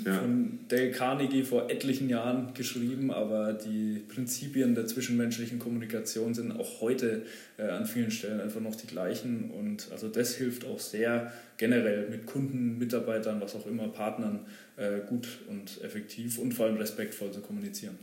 [0.04, 0.14] ja.
[0.14, 6.82] von Dale Carnegie vor etlichen Jahren geschrieben, aber die Prinzipien der zwischenmenschlichen Kommunikation sind auch
[6.82, 7.24] heute
[7.58, 9.50] äh, an vielen Stellen einfach noch die gleichen.
[9.52, 14.42] Und also das hilft auch sehr generell mit Kunden, Mitarbeitern, was auch immer, Partnern
[14.78, 17.98] äh, gut und effektiv und vor allem respektvoll zu kommunizieren.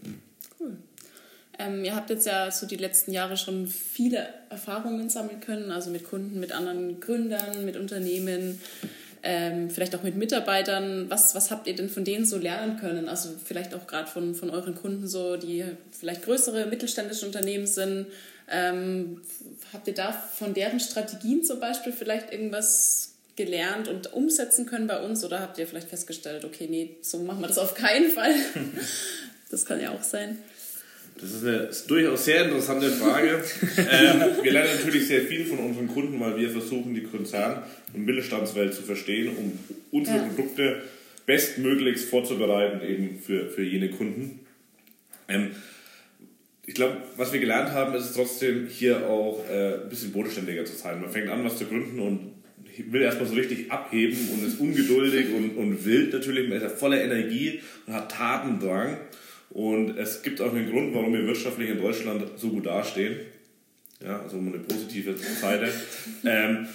[0.58, 0.76] Cool.
[1.58, 5.90] Ähm, ihr habt jetzt ja so die letzten Jahre schon viele Erfahrungen sammeln können, also
[5.90, 8.60] mit Kunden, mit anderen Gründern, mit Unternehmen,
[9.22, 11.08] ähm, vielleicht auch mit Mitarbeitern.
[11.08, 13.08] Was, was habt ihr denn von denen so lernen können?
[13.08, 15.64] Also vielleicht auch gerade von, von euren Kunden so, die
[15.98, 18.06] vielleicht größere mittelständische Unternehmen sind.
[18.50, 19.20] Ähm,
[19.72, 25.00] habt ihr da von deren Strategien zum Beispiel vielleicht irgendwas gelernt und umsetzen können bei
[25.00, 25.24] uns?
[25.24, 28.34] Oder habt ihr vielleicht festgestellt, okay, nee, so machen wir das auf keinen Fall?
[29.50, 30.38] das kann ja auch sein.
[31.22, 33.44] Das ist eine ist durchaus sehr interessante Frage.
[33.76, 37.62] ähm, wir lernen natürlich sehr viel von unseren Kunden, weil wir versuchen, die Konzern-
[37.94, 39.52] und Mittelstandswelt zu verstehen, um
[39.92, 40.24] unsere ja.
[40.24, 40.82] Produkte
[41.24, 44.40] bestmöglichst vorzubereiten, eben für, für jene Kunden.
[45.28, 45.52] Ähm,
[46.66, 50.64] ich glaube, was wir gelernt haben, ist es trotzdem hier auch äh, ein bisschen bodenständiger
[50.64, 51.00] zu sein.
[51.00, 52.32] Man fängt an, was zu gründen und
[52.90, 56.48] will erstmal so richtig abheben und ist ungeduldig und, und wild natürlich.
[56.48, 58.96] Man ist ja voller Energie und hat Tatendrang.
[59.52, 63.16] Und es gibt auch einen Grund, warum wir wirtschaftlich in Deutschland so gut dastehen.
[64.02, 65.68] Ja, also eine positive Seite.
[66.24, 66.66] ähm,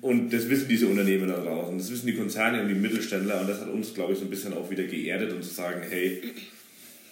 [0.00, 1.78] und das wissen diese Unternehmen da draußen.
[1.78, 3.40] Das wissen die Konzerne und die Mittelständler.
[3.40, 5.80] Und das hat uns, glaube ich, so ein bisschen auch wieder geerdet und zu sagen,
[5.88, 6.22] hey,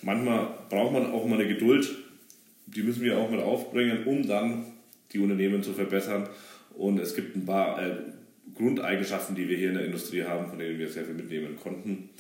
[0.02, 1.88] manchmal braucht man auch mal eine Geduld.
[2.66, 4.66] Die müssen wir auch mal aufbringen, um dann
[5.12, 6.28] die Unternehmen zu verbessern.
[6.74, 7.96] Und es gibt ein paar äh,
[8.56, 12.11] Grundeigenschaften, die wir hier in der Industrie haben, von denen wir sehr viel mitnehmen konnten.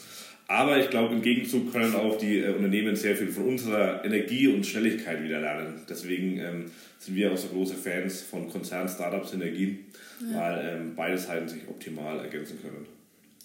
[0.48, 4.48] Aber ich glaube, im Gegenzug können auch die äh, Unternehmen sehr viel von unserer Energie
[4.48, 5.80] und Schnelligkeit wieder lernen.
[5.88, 9.78] Deswegen ähm, sind wir auch so große Fans von Konzern-Startup-Synergien,
[10.30, 10.40] ja.
[10.40, 12.86] weil ähm, beide Seiten sich optimal ergänzen können.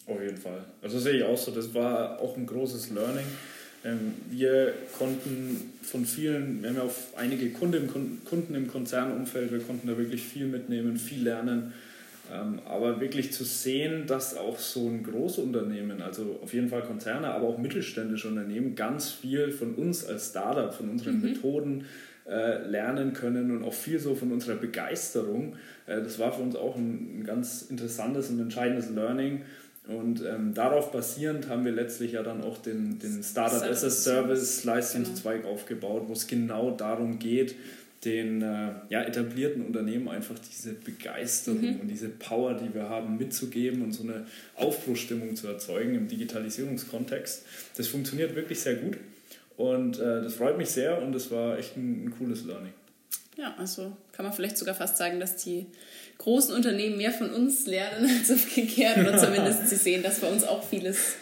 [0.05, 0.63] Auf jeden Fall.
[0.81, 1.51] Also sehe ich auch so.
[1.51, 3.25] Das war auch ein großes Learning.
[3.85, 9.59] Ähm, wir konnten von vielen, wir haben ja auch einige Kunden, Kunden im Konzernumfeld, wir
[9.59, 11.73] konnten da wirklich viel mitnehmen, viel lernen.
[12.33, 17.29] Ähm, aber wirklich zu sehen, dass auch so ein Großunternehmen, also auf jeden Fall Konzerne,
[17.29, 21.21] aber auch mittelständische Unternehmen ganz viel von uns als Startup, von unseren mhm.
[21.21, 21.85] Methoden
[22.27, 25.55] äh, lernen können und auch viel so von unserer Begeisterung.
[25.85, 29.43] Äh, das war für uns auch ein, ein ganz interessantes und entscheidendes Learning.
[29.87, 33.89] Und ähm, darauf basierend haben wir letztlich ja dann auch den, den Startup as a
[33.89, 35.53] Service Leistungszweig genau.
[35.53, 37.55] aufgebaut, wo es genau darum geht,
[38.05, 41.79] den äh, ja, etablierten Unternehmen einfach diese Begeisterung mhm.
[41.81, 47.45] und diese Power, die wir haben, mitzugeben und so eine Aufbruchstimmung zu erzeugen im Digitalisierungskontext.
[47.75, 48.97] Das funktioniert wirklich sehr gut
[49.57, 52.73] und äh, das freut mich sehr und das war echt ein, ein cooles Learning.
[53.35, 55.67] Ja, also kann man vielleicht sogar fast sagen, dass die
[56.17, 60.43] großen Unternehmen mehr von uns lernen als umgekehrt oder zumindest sie sehen, dass bei uns
[60.43, 61.15] auch vieles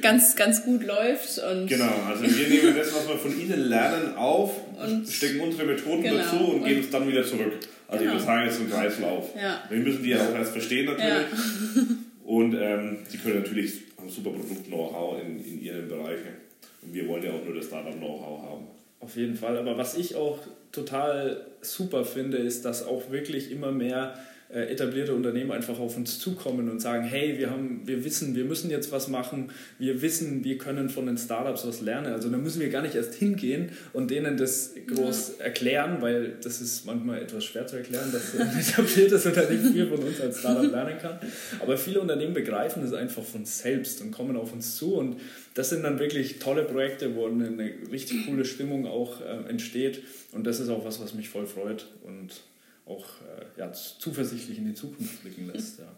[0.00, 1.38] ganz, ganz gut läuft.
[1.38, 5.66] Und genau, also wir nehmen das, was wir von ihnen lernen, auf, und stecken unsere
[5.66, 7.52] Methoden genau, dazu und, und geben es dann wieder zurück.
[7.88, 8.16] Also genau.
[8.16, 9.30] wir sagen jetzt ein Kreislauf.
[9.36, 9.62] Ja.
[9.68, 11.12] Wir müssen die ja auch erst verstehen natürlich.
[11.12, 11.82] Ja.
[12.24, 16.36] Und ähm, sie können natürlich haben super Produkt-Know-how in, in ihren Bereichen.
[16.82, 18.66] Und wir wollen ja auch nur das Startup-Know-how haben.
[19.00, 19.56] Auf jeden Fall.
[19.58, 20.38] Aber was ich auch
[20.72, 24.14] total super finde, ist, dass auch wirklich immer mehr
[24.52, 28.70] etablierte Unternehmen einfach auf uns zukommen und sagen, hey, wir, haben, wir wissen, wir müssen
[28.70, 32.12] jetzt was machen, wir wissen, wir können von den Startups was lernen.
[32.12, 35.44] Also da müssen wir gar nicht erst hingehen und denen das groß ja.
[35.46, 39.98] erklären, weil das ist manchmal etwas schwer zu erklären, dass ein etabliertes Unternehmen viel von
[40.00, 41.18] uns als Startup lernen kann.
[41.60, 45.16] Aber viele Unternehmen begreifen es einfach von selbst und kommen auf uns zu und
[45.54, 50.02] das sind dann wirklich tolle Projekte, wo eine, eine richtig coole Stimmung auch äh, entsteht
[50.32, 52.42] und das ist auch was, was mich voll freut und
[52.86, 55.78] auch äh, ja, zuversichtlich in die Zukunft blicken lässt.
[55.78, 55.86] Ja.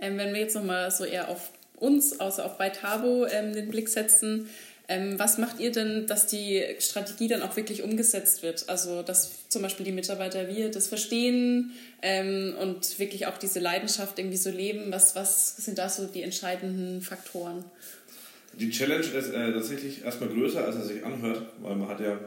[0.00, 3.88] Ähm, wenn wir jetzt nochmal so eher auf uns, außer auf Beitabo, ähm, den Blick
[3.88, 4.48] setzen,
[4.88, 8.68] ähm, was macht ihr denn, dass die Strategie dann auch wirklich umgesetzt wird?
[8.68, 14.18] Also, dass zum Beispiel die Mitarbeiter, wir das verstehen ähm, und wirklich auch diese Leidenschaft
[14.18, 14.90] irgendwie so leben.
[14.90, 17.64] Was, was sind da so die entscheidenden Faktoren?
[18.54, 22.18] Die Challenge ist äh, tatsächlich erstmal größer, als es sich anhört, weil man hat ja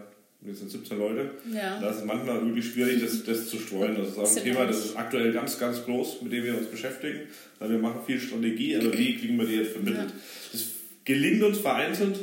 [0.46, 1.32] wir sind 17 Leute.
[1.54, 1.80] Ja.
[1.80, 3.96] Da ist es manchmal wirklich schwierig, das, das zu streuen.
[3.96, 6.68] Das ist auch ein Thema, das ist aktuell ganz, ganz groß, mit dem wir uns
[6.68, 7.22] beschäftigen.
[7.60, 10.10] Weil wir machen viel Strategie, aber wie kriegen wir die jetzt vermittelt?
[10.10, 10.16] Ja.
[10.52, 10.66] Das
[11.04, 12.20] gelingt uns vereinzelt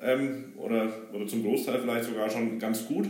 [0.00, 3.06] ähm, oder, oder zum Großteil vielleicht sogar schon ganz gut.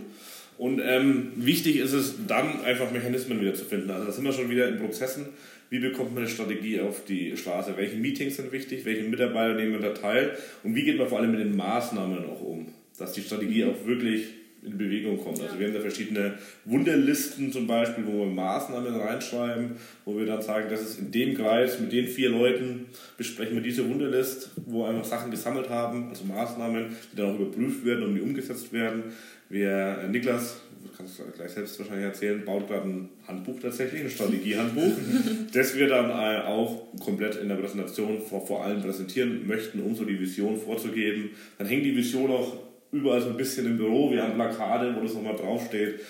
[0.59, 3.91] Und ähm, wichtig ist es dann einfach Mechanismen wieder zu finden.
[3.91, 5.27] Also da sind wir schon wieder in Prozessen.
[5.71, 7.75] Wie bekommt man eine Strategie auf die Straße?
[7.77, 8.85] Welche Meetings sind wichtig?
[8.85, 10.37] Welche Mitarbeiter nehmen da teil?
[10.62, 12.69] Und wie geht man vor allem mit den Maßnahmen auch um?
[12.99, 14.27] Dass die Strategie auch wirklich
[14.62, 15.40] in Bewegung kommt.
[15.40, 19.72] Also wir haben da verschiedene Wunderlisten zum Beispiel, wo wir Maßnahmen reinschreiben,
[20.05, 23.62] wo wir dann sagen, das ist in dem Kreis mit den vier Leuten besprechen wir
[23.62, 28.05] diese Wunderlist, wo wir einfach Sachen gesammelt haben, also Maßnahmen, die dann auch überprüft werden
[28.05, 29.05] und die umgesetzt werden.
[29.48, 30.61] Wir, äh, Niklas,
[30.96, 34.92] kannst du gleich selbst wahrscheinlich erzählen, baut gerade ein Handbuch tatsächlich, ein Strategiehandbuch,
[35.53, 39.96] das wir dann äh, auch komplett in der Präsentation vor, vor allem präsentieren möchten, um
[39.96, 41.31] so die Vision vorzugeben.
[41.59, 44.11] Dann hängt die Vision auch überall so ein bisschen im Büro.
[44.12, 46.00] Wir haben Plakate, wo das nochmal draufsteht.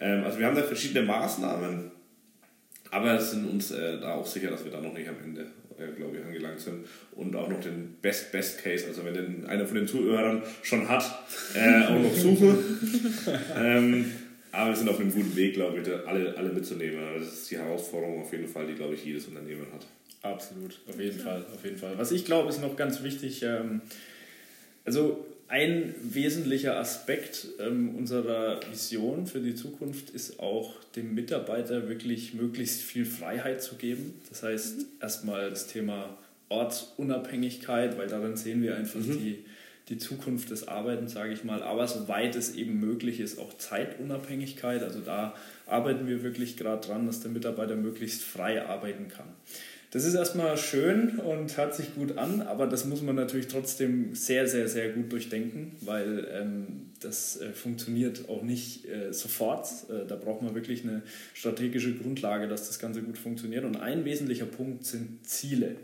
[0.00, 1.90] Ähm, also wir haben da verschiedene Maßnahmen,
[2.90, 5.46] aber sind uns äh, da auch sicher, dass wir da noch nicht am Ende,
[5.78, 9.46] äh, glaube ich, angelangt sind und auch noch den Best Best Case, also wenn den,
[9.46, 11.04] einer von den Zuhörern schon hat,
[11.54, 12.58] äh, auch noch suchen.
[13.56, 14.12] ähm,
[14.52, 17.00] aber wir sind auf einem guten Weg, glaube ich, alle, alle mitzunehmen.
[17.18, 19.86] Das ist die Herausforderung auf jeden Fall, die, glaube ich, jedes Unternehmen hat.
[20.22, 21.96] Absolut, auf jeden Fall, auf jeden Fall.
[21.96, 23.80] Was ich glaube, ist noch ganz wichtig, ähm,
[24.84, 32.34] also ein wesentlicher Aspekt ähm, unserer Vision für die Zukunft ist auch dem Mitarbeiter wirklich
[32.34, 34.14] möglichst viel Freiheit zu geben.
[34.28, 34.84] Das heißt, mhm.
[35.00, 36.16] erstmal das Thema
[36.48, 39.18] Ortsunabhängigkeit, weil darin sehen wir einfach mhm.
[39.18, 39.44] die,
[39.88, 41.62] die Zukunft des Arbeitens, sage ich mal.
[41.62, 44.82] Aber soweit es eben möglich ist, auch Zeitunabhängigkeit.
[44.82, 45.34] Also da
[45.66, 49.28] arbeiten wir wirklich gerade dran, dass der Mitarbeiter möglichst frei arbeiten kann.
[49.96, 54.14] Das ist erstmal schön und hört sich gut an, aber das muss man natürlich trotzdem
[54.14, 59.66] sehr, sehr, sehr gut durchdenken, weil ähm, das äh, funktioniert auch nicht äh, sofort.
[59.88, 61.00] Äh, da braucht man wirklich eine
[61.32, 63.64] strategische Grundlage, dass das Ganze gut funktioniert.
[63.64, 65.76] Und ein wesentlicher Punkt sind Ziele.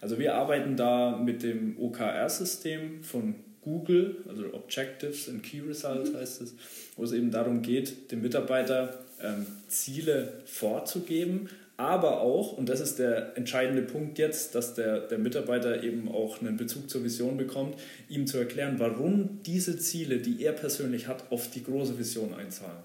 [0.00, 6.42] Also wir arbeiten da mit dem OKR-System von Google, also Objectives and Key Results heißt
[6.42, 6.54] es,
[6.94, 11.48] wo es eben darum geht, dem Mitarbeiter ähm, Ziele vorzugeben,
[11.80, 16.40] aber auch, und das ist der entscheidende Punkt jetzt, dass der, der Mitarbeiter eben auch
[16.40, 17.76] einen Bezug zur Vision bekommt,
[18.08, 22.82] ihm zu erklären, warum diese Ziele, die er persönlich hat, auf die große Vision einzahlen.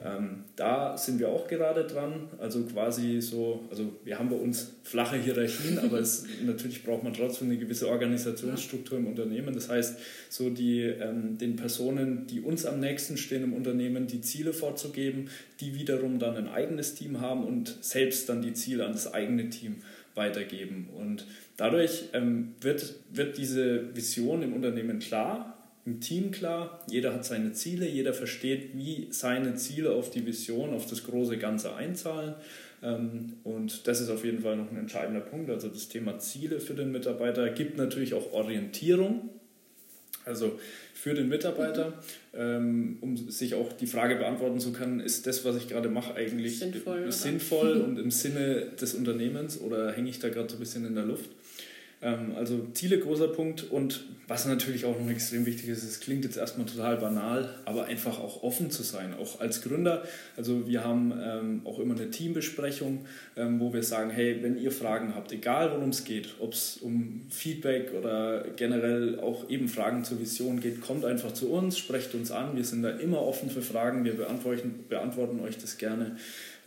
[0.00, 2.28] Ähm, da sind wir auch gerade dran.
[2.38, 7.12] Also quasi so, also wir haben bei uns flache Hierarchien, aber es, natürlich braucht man
[7.12, 9.54] trotzdem eine gewisse Organisationsstruktur im Unternehmen.
[9.54, 14.20] Das heißt, so die, ähm, den Personen, die uns am nächsten stehen im Unternehmen, die
[14.20, 15.30] Ziele vorzugeben,
[15.60, 19.50] die wiederum dann ein eigenes Team haben und selbst dann die Ziele an das eigene
[19.50, 19.82] Team
[20.14, 20.90] weitergeben.
[20.96, 27.24] Und dadurch ähm, wird, wird diese Vision im Unternehmen klar im Team klar, jeder hat
[27.24, 32.34] seine Ziele, jeder versteht, wie seine Ziele auf die Vision, auf das große Ganze einzahlen.
[32.82, 35.50] Ähm, und das ist auf jeden Fall noch ein entscheidender Punkt.
[35.50, 39.30] Also das Thema Ziele für den Mitarbeiter gibt natürlich auch Orientierung.
[40.24, 40.58] Also
[40.92, 41.94] für den Mitarbeiter,
[42.34, 46.14] ähm, um sich auch die Frage beantworten zu können, ist das, was ich gerade mache,
[46.14, 50.60] eigentlich sinnvoll, sinnvoll und im Sinne des Unternehmens oder hänge ich da gerade so ein
[50.60, 51.30] bisschen in der Luft?
[52.00, 53.70] Ähm, also Ziele, großer Punkt.
[53.70, 57.86] Und was natürlich auch noch extrem wichtig ist, es klingt jetzt erstmal total banal, aber
[57.86, 60.04] einfach auch offen zu sein, auch als Gründer.
[60.36, 63.06] Also wir haben ähm, auch immer eine Teambesprechung,
[63.36, 66.76] ähm, wo wir sagen, hey, wenn ihr Fragen habt, egal worum es geht, ob es
[66.76, 72.14] um Feedback oder generell auch eben Fragen zur Vision geht, kommt einfach zu uns, sprecht
[72.14, 72.54] uns an.
[72.54, 76.16] Wir sind da immer offen für Fragen, wir beantworten, beantworten euch das gerne.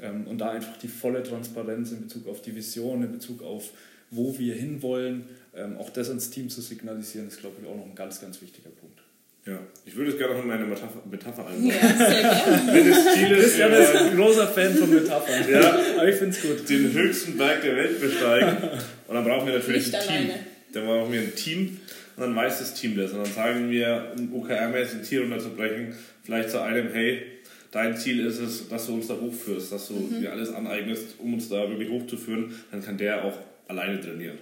[0.02, 3.70] Ähm, und da einfach die volle Transparenz in Bezug auf die Vision, in Bezug auf
[4.12, 5.26] wo wir hinwollen.
[5.56, 8.42] Ähm, auch das ans Team zu signalisieren, ist, glaube ich, auch noch ein ganz, ganz
[8.42, 9.02] wichtiger Punkt.
[9.46, 11.68] Ja, ich würde es gerne noch in meine Metapher, Metapher einbauen.
[11.68, 12.74] Ja, sehr gerne.
[12.74, 15.52] Wenn das Ziel ist, Christian ist ein großer Fan von Metaphern.
[15.52, 16.70] ja, aber ich finde es gut.
[16.70, 18.70] Den höchsten Berg der Welt besteigen.
[19.08, 20.26] Und dann brauchen wir natürlich Nicht ein alleine.
[20.28, 20.40] Team.
[20.74, 21.80] Dann brauchen wir ein Team
[22.16, 23.12] und dann weiß das Team das.
[23.14, 27.24] Und dann sagen wir, um OKR-mäßig ein Ziel runterzubrechen, vielleicht zu einem, hey,
[27.72, 30.22] dein Ziel ist es, dass du uns da hochführst, dass du mhm.
[30.22, 33.38] dir alles aneignest, um uns da wirklich hochzuführen, dann kann der auch
[33.72, 34.38] alleine trainieren.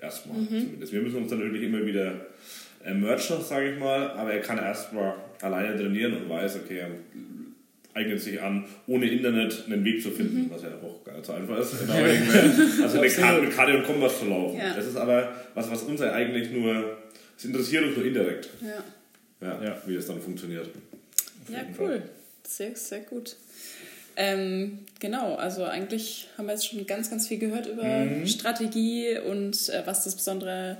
[0.00, 0.48] Erstmal mhm.
[0.48, 0.92] zumindest.
[0.92, 2.26] Wir müssen uns dann natürlich immer wieder
[2.84, 6.90] äh, merchen, sage ich mal, aber er kann erstmal alleine trainieren und weiß, okay, er
[7.92, 10.50] eignet sich an, ohne Internet einen Weg zu finden, mhm.
[10.50, 11.74] was ja auch gar nicht so einfach ist.
[12.82, 14.58] also eine Karte, mit Karte und Kompass zu laufen.
[14.58, 14.74] Ja.
[14.74, 16.98] Das ist aber was, was uns ja eigentlich nur,
[17.36, 18.48] es interessiert uns nur indirekt.
[18.62, 19.46] Ja.
[19.46, 19.82] Ja, ja.
[19.86, 20.68] Wie das dann funktioniert.
[21.48, 21.88] Ja, cool.
[21.88, 22.02] Fall.
[22.46, 23.36] Sehr, sehr gut.
[24.16, 28.26] Ähm, genau, also eigentlich haben wir jetzt schon ganz, ganz viel gehört über mhm.
[28.26, 30.78] Strategie und äh, was das Besondere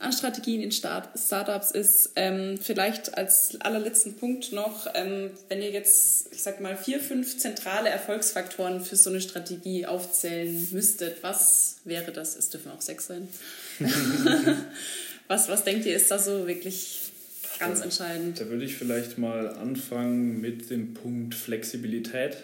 [0.00, 2.12] an Strategien in Start Startups ist.
[2.16, 7.38] Ähm, vielleicht als allerletzten Punkt noch, ähm, wenn ihr jetzt, ich sag mal, vier, fünf
[7.38, 12.34] zentrale Erfolgsfaktoren für so eine Strategie aufzählen müsstet, was wäre das?
[12.34, 13.28] Es dürfen auch sechs sein.
[15.28, 17.12] was, was denkt ihr, ist da so wirklich
[17.58, 18.40] ganz entscheidend?
[18.40, 22.38] Da würde ich vielleicht mal anfangen mit dem Punkt Flexibilität.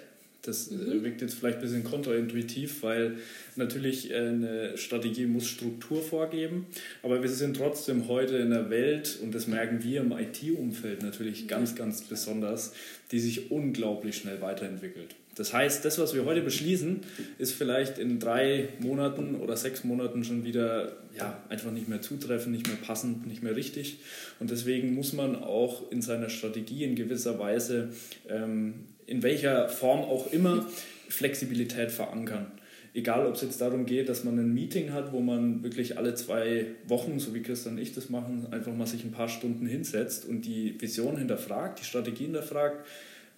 [0.46, 1.04] Das äh, mhm.
[1.04, 3.16] wirkt jetzt vielleicht ein bisschen kontraintuitiv, weil
[3.56, 6.66] natürlich äh, eine Strategie muss Struktur vorgeben,
[7.02, 11.48] aber wir sind trotzdem heute in einer Welt, und das merken wir im IT-Umfeld natürlich
[11.48, 12.72] ganz, ganz besonders,
[13.10, 15.14] die sich unglaublich schnell weiterentwickelt.
[15.36, 17.00] Das heißt, das, was wir heute beschließen,
[17.36, 22.54] ist vielleicht in drei Monaten oder sechs Monaten schon wieder ja, einfach nicht mehr zutreffend,
[22.54, 23.98] nicht mehr passend, nicht mehr richtig.
[24.40, 27.90] Und deswegen muss man auch in seiner Strategie in gewisser Weise
[28.30, 30.66] ähm, in welcher Form auch immer
[31.08, 32.52] Flexibilität verankern.
[32.94, 36.14] Egal, ob es jetzt darum geht, dass man ein Meeting hat, wo man wirklich alle
[36.14, 39.66] zwei Wochen, so wie Christian und ich das machen, einfach mal sich ein paar Stunden
[39.66, 42.86] hinsetzt und die Vision hinterfragt, die Strategie hinterfragt,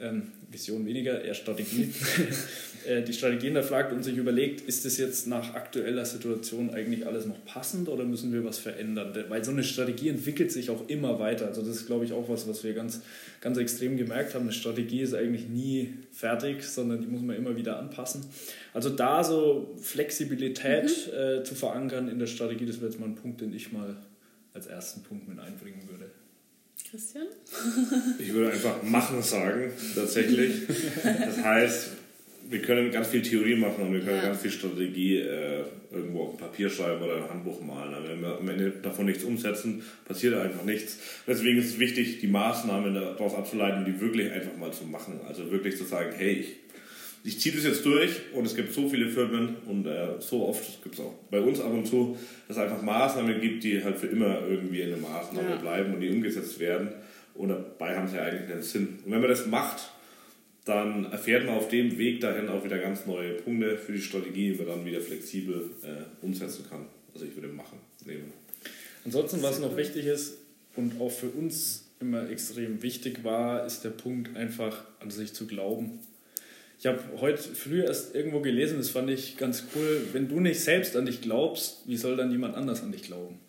[0.00, 1.92] ähm, Vision weniger, eher Strategie,
[2.86, 7.26] äh, die Strategie hinterfragt und sich überlegt, ist das jetzt nach aktueller Situation eigentlich alles
[7.26, 9.12] noch passend oder müssen wir was verändern?
[9.28, 11.46] Weil so eine Strategie entwickelt sich auch immer weiter.
[11.46, 13.02] Also das ist, glaube ich, auch was, was wir ganz,
[13.40, 14.42] ganz extrem gemerkt haben.
[14.42, 18.24] Eine Strategie ist eigentlich nie fertig, sondern die muss man immer wieder anpassen.
[18.72, 21.18] Also da so Flexibilität mhm.
[21.18, 23.96] äh, zu verankern in der Strategie, das wäre jetzt mal ein Punkt, den ich mal
[24.54, 26.10] als ersten Punkt mit einbringen würde.
[26.90, 27.26] Christian?
[28.18, 30.62] Ich würde einfach machen sagen, tatsächlich.
[31.02, 31.88] Das heißt,
[32.50, 34.22] wir können ganz viel Theorie machen und wir können ja.
[34.22, 37.92] ganz viel Strategie äh, irgendwo auf ein Papier schreiben oder ein Handbuch malen.
[37.92, 40.98] Aber wenn wir am Ende davon nichts umsetzen, passiert einfach nichts.
[41.26, 45.20] Deswegen ist es wichtig, die Maßnahmen daraus abzuleiten, die wirklich einfach mal zu machen.
[45.28, 46.56] Also wirklich zu sagen, hey, ich
[47.28, 50.82] ich ziehe das jetzt durch und es gibt so viele Firmen und äh, so oft
[50.82, 52.16] gibt es auch bei uns ab und zu,
[52.46, 55.56] dass es einfach Maßnahmen gibt, die halt für immer irgendwie eine Maßnahme ja.
[55.56, 56.88] bleiben und die umgesetzt werden.
[57.34, 58.98] Und dabei haben sie ja eigentlich einen Sinn.
[59.04, 59.90] Und wenn man das macht,
[60.64, 64.52] dann erfährt man auf dem Weg dahin auch wieder ganz neue Punkte für die Strategie,
[64.52, 66.86] die man dann wieder flexibel äh, umsetzen kann.
[67.12, 68.32] Also ich würde machen, nehmen.
[69.04, 70.38] Ansonsten, was noch wichtig ist
[70.76, 75.46] und auch für uns immer extrem wichtig war, ist der Punkt einfach an sich zu
[75.46, 76.00] glauben
[76.80, 80.60] Ich habe heute früh erst irgendwo gelesen, das fand ich ganz cool, wenn du nicht
[80.60, 83.40] selbst an dich glaubst, wie soll dann jemand anders an dich glauben?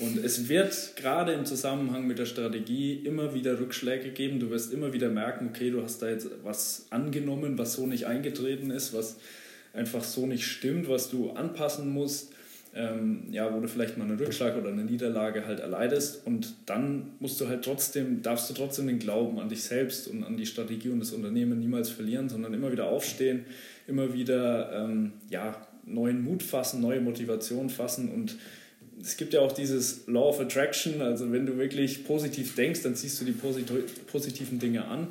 [0.00, 4.40] Und es wird gerade im Zusammenhang mit der Strategie immer wieder Rückschläge geben.
[4.40, 8.06] Du wirst immer wieder merken, okay, du hast da jetzt was angenommen, was so nicht
[8.06, 9.16] eingetreten ist, was
[9.72, 12.31] einfach so nicht stimmt, was du anpassen musst
[12.74, 16.26] ähm, ja, wo du vielleicht mal einen Rückschlag oder eine Niederlage halt erleidest.
[16.26, 20.24] Und dann musst du halt trotzdem, darfst du trotzdem den Glauben an dich selbst und
[20.24, 23.44] an die Strategie und das Unternehmen niemals verlieren, sondern immer wieder aufstehen,
[23.86, 28.10] immer wieder ähm, ja, neuen Mut fassen, neue Motivation fassen.
[28.10, 28.36] Und
[29.00, 32.94] es gibt ja auch dieses Law of Attraction, also wenn du wirklich positiv denkst, dann
[32.94, 35.08] ziehst du die positiven Dinge an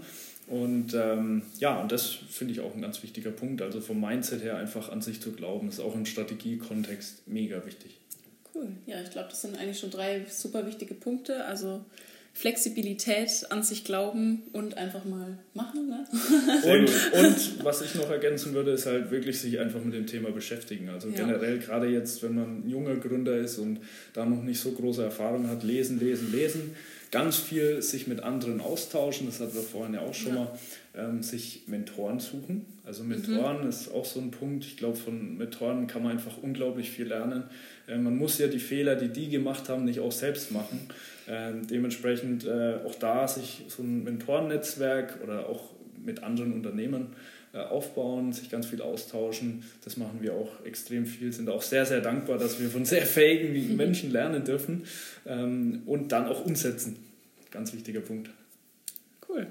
[0.51, 3.61] und ähm, ja, und das finde ich auch ein ganz wichtiger Punkt.
[3.61, 7.97] Also vom Mindset her einfach an sich zu glauben, ist auch im Strategiekontext mega wichtig.
[8.53, 8.67] Cool.
[8.85, 11.45] Ja, ich glaube, das sind eigentlich schon drei super wichtige Punkte.
[11.45, 11.85] Also
[12.34, 15.89] Flexibilität, an sich glauben und einfach mal machen.
[15.89, 16.05] Ne?
[16.63, 20.32] Und, und was ich noch ergänzen würde, ist halt wirklich sich einfach mit dem Thema
[20.32, 20.89] beschäftigen.
[20.89, 21.15] Also ja.
[21.15, 23.79] generell gerade jetzt, wenn man ein junger Gründer ist und
[24.13, 26.75] da noch nicht so große Erfahrung hat, lesen, lesen, lesen
[27.11, 30.39] ganz viel sich mit anderen austauschen, das hatten wir vorhin ja auch schon ja.
[30.39, 30.59] mal,
[30.95, 32.65] ähm, sich Mentoren suchen.
[32.86, 33.69] Also Mentoren mhm.
[33.69, 37.43] ist auch so ein Punkt, ich glaube, von Mentoren kann man einfach unglaublich viel lernen.
[37.88, 40.88] Äh, man muss ja die Fehler, die die gemacht haben, nicht auch selbst machen.
[41.28, 45.69] Ähm, dementsprechend äh, auch da sich so ein Mentorennetzwerk oder auch
[46.03, 47.07] mit anderen Unternehmen
[47.53, 49.63] äh, aufbauen, sich ganz viel austauschen.
[49.84, 53.05] Das machen wir auch extrem viel, sind auch sehr, sehr dankbar, dass wir von sehr
[53.05, 54.86] fähigen Menschen lernen dürfen
[55.26, 56.97] ähm, und dann auch umsetzen.
[57.51, 58.30] Ganz wichtiger Punkt.
[59.28, 59.47] Cool.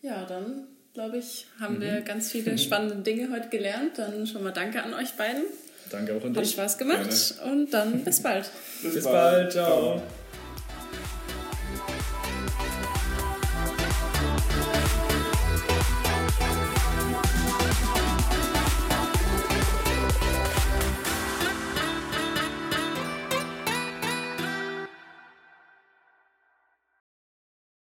[0.00, 1.80] Ja, dann glaube ich, haben mhm.
[1.80, 3.98] wir ganz viele spannende Dinge heute gelernt.
[3.98, 5.42] Dann schon mal danke an euch beiden.
[5.90, 6.42] Danke auch an dich.
[6.42, 7.52] Hat Spaß gemacht Gerne.
[7.52, 8.50] und dann bis bald.
[8.82, 9.52] bis, bis bald.
[9.52, 9.98] Ciao.
[9.98, 10.02] Ciao.